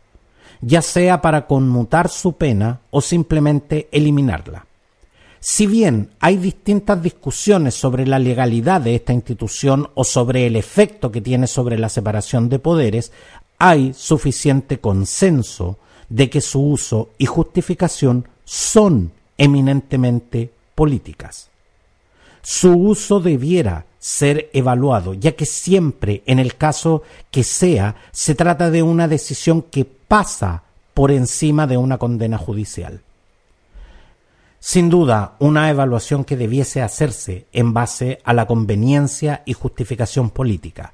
ya 0.60 0.80
sea 0.80 1.20
para 1.20 1.48
conmutar 1.48 2.08
su 2.08 2.34
pena 2.34 2.82
o 2.92 3.00
simplemente 3.00 3.88
eliminarla. 3.90 4.64
Si 5.40 5.66
bien 5.66 6.10
hay 6.20 6.36
distintas 6.36 7.02
discusiones 7.02 7.74
sobre 7.74 8.06
la 8.06 8.20
legalidad 8.20 8.80
de 8.80 8.94
esta 8.94 9.12
institución 9.12 9.90
o 9.94 10.04
sobre 10.04 10.46
el 10.46 10.54
efecto 10.54 11.10
que 11.10 11.20
tiene 11.20 11.48
sobre 11.48 11.80
la 11.80 11.88
separación 11.88 12.48
de 12.48 12.60
poderes, 12.60 13.10
hay 13.58 13.92
suficiente 13.92 14.78
consenso 14.78 15.79
de 16.10 16.28
que 16.28 16.42
su 16.42 16.60
uso 16.60 17.10
y 17.16 17.24
justificación 17.24 18.28
son 18.44 19.12
eminentemente 19.38 20.50
políticas. 20.74 21.48
Su 22.42 22.74
uso 22.74 23.20
debiera 23.20 23.86
ser 23.98 24.50
evaluado, 24.52 25.14
ya 25.14 25.32
que 25.32 25.46
siempre, 25.46 26.22
en 26.26 26.38
el 26.38 26.56
caso 26.56 27.02
que 27.30 27.44
sea, 27.44 27.96
se 28.12 28.34
trata 28.34 28.70
de 28.70 28.82
una 28.82 29.08
decisión 29.08 29.62
que 29.62 29.84
pasa 29.84 30.64
por 30.94 31.10
encima 31.10 31.66
de 31.66 31.76
una 31.76 31.98
condena 31.98 32.38
judicial. 32.38 33.02
Sin 34.58 34.90
duda, 34.90 35.36
una 35.38 35.70
evaluación 35.70 36.24
que 36.24 36.36
debiese 36.36 36.82
hacerse 36.82 37.46
en 37.52 37.72
base 37.72 38.20
a 38.24 38.34
la 38.34 38.46
conveniencia 38.46 39.42
y 39.46 39.52
justificación 39.52 40.30
política, 40.30 40.92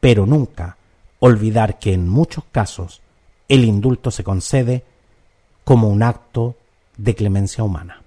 pero 0.00 0.26
nunca 0.26 0.76
olvidar 1.20 1.78
que 1.78 1.92
en 1.92 2.08
muchos 2.08 2.44
casos 2.50 3.02
el 3.50 3.64
indulto 3.64 4.12
se 4.12 4.22
concede 4.22 4.84
como 5.64 5.88
un 5.88 6.04
acto 6.04 6.54
de 6.96 7.16
clemencia 7.16 7.64
humana. 7.64 8.00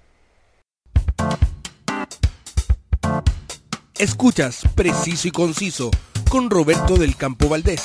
Escuchas 3.98 4.62
Preciso 4.74 5.28
y 5.28 5.30
Conciso 5.30 5.90
con 6.30 6.48
Roberto 6.48 6.96
del 6.96 7.14
Campo 7.16 7.50
Valdés. 7.50 7.84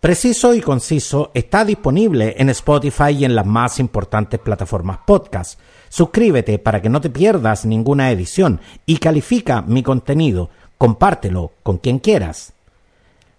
Preciso 0.00 0.54
y 0.54 0.62
Conciso 0.62 1.30
está 1.34 1.66
disponible 1.66 2.34
en 2.38 2.48
Spotify 2.48 3.10
y 3.10 3.24
en 3.26 3.34
las 3.34 3.44
más 3.44 3.78
importantes 3.78 4.40
plataformas 4.40 5.00
podcast. 5.06 5.60
Suscríbete 5.90 6.58
para 6.58 6.80
que 6.80 6.88
no 6.88 7.02
te 7.02 7.10
pierdas 7.10 7.66
ninguna 7.66 8.10
edición 8.10 8.62
y 8.86 8.96
califica 8.96 9.60
mi 9.60 9.82
contenido. 9.82 10.48
Compártelo 10.78 11.52
con 11.62 11.76
quien 11.76 11.98
quieras. 11.98 12.54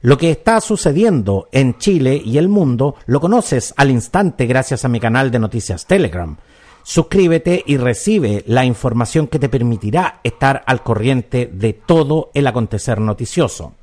Lo 0.02 0.18
que 0.18 0.32
está 0.32 0.62
sucediendo 0.62 1.50
en 1.52 1.78
Chile 1.78 2.22
y 2.24 2.38
el 2.38 2.48
mundo 2.48 2.96
lo 3.06 3.20
conoces 3.20 3.74
al 3.76 3.92
instante 3.92 4.46
gracias 4.46 4.86
a 4.86 4.88
mi 4.88 4.98
canal 4.98 5.30
de 5.30 5.40
noticias 5.40 5.86
Telegram. 5.86 6.38
Suscríbete 6.84 7.62
y 7.66 7.76
recibe 7.76 8.46
la 8.48 8.64
información 8.64 9.28
que 9.28 9.40
te 9.40 9.50
permitirá 9.50 10.22
estar 10.24 10.64
al 10.66 10.84
corriente 10.84 11.50
de 11.52 11.74
todo 11.74 12.32
el 12.34 12.48
acontecer 12.48 13.02
noticioso. 13.02 13.74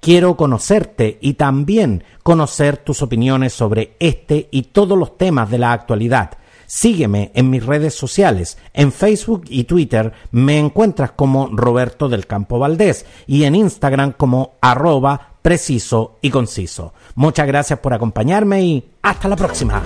Quiero 0.00 0.36
conocerte 0.36 1.18
y 1.20 1.34
también 1.34 2.02
conocer 2.24 2.78
tus 2.78 3.00
opiniones 3.00 3.52
sobre 3.52 3.94
este 4.00 4.48
y 4.50 4.62
todos 4.62 4.98
los 4.98 5.16
temas 5.16 5.52
de 5.52 5.58
la 5.58 5.72
actualidad. 5.72 6.32
Sígueme 6.66 7.30
en 7.32 7.48
mis 7.48 7.64
redes 7.64 7.94
sociales. 7.94 8.58
En 8.72 8.90
Facebook 8.90 9.44
y 9.48 9.64
Twitter 9.64 10.12
me 10.32 10.58
encuentras 10.58 11.12
como 11.12 11.48
Roberto 11.52 12.08
del 12.08 12.26
Campo 12.26 12.58
Valdés 12.58 13.06
y 13.28 13.44
en 13.44 13.54
Instagram 13.54 14.12
como 14.12 14.54
arroba 14.60 15.33
preciso 15.44 16.16
y 16.22 16.30
conciso. 16.30 16.94
Muchas 17.16 17.46
gracias 17.46 17.78
por 17.78 17.92
acompañarme 17.92 18.62
y 18.62 18.84
hasta 19.02 19.28
la 19.28 19.36
próxima. 19.36 19.82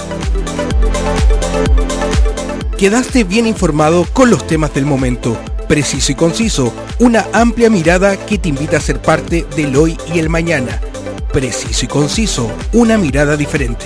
Quedaste 2.78 3.24
bien 3.24 3.48
informado 3.48 4.06
con 4.12 4.30
los 4.30 4.46
temas 4.46 4.72
del 4.72 4.86
momento 4.86 5.36
preciso 5.66 6.12
y 6.12 6.14
conciso, 6.14 6.72
una 7.00 7.26
amplia 7.32 7.68
mirada 7.70 8.16
que 8.16 8.38
te 8.38 8.48
invita 8.48 8.76
a 8.76 8.80
ser 8.80 9.02
parte 9.02 9.46
del 9.56 9.74
hoy 9.76 9.98
y 10.14 10.20
el 10.20 10.30
mañana. 10.30 10.80
Preciso 11.32 11.84
y 11.84 11.88
conciso, 11.88 12.50
una 12.72 12.96
mirada 12.96 13.36
diferente. 13.36 13.84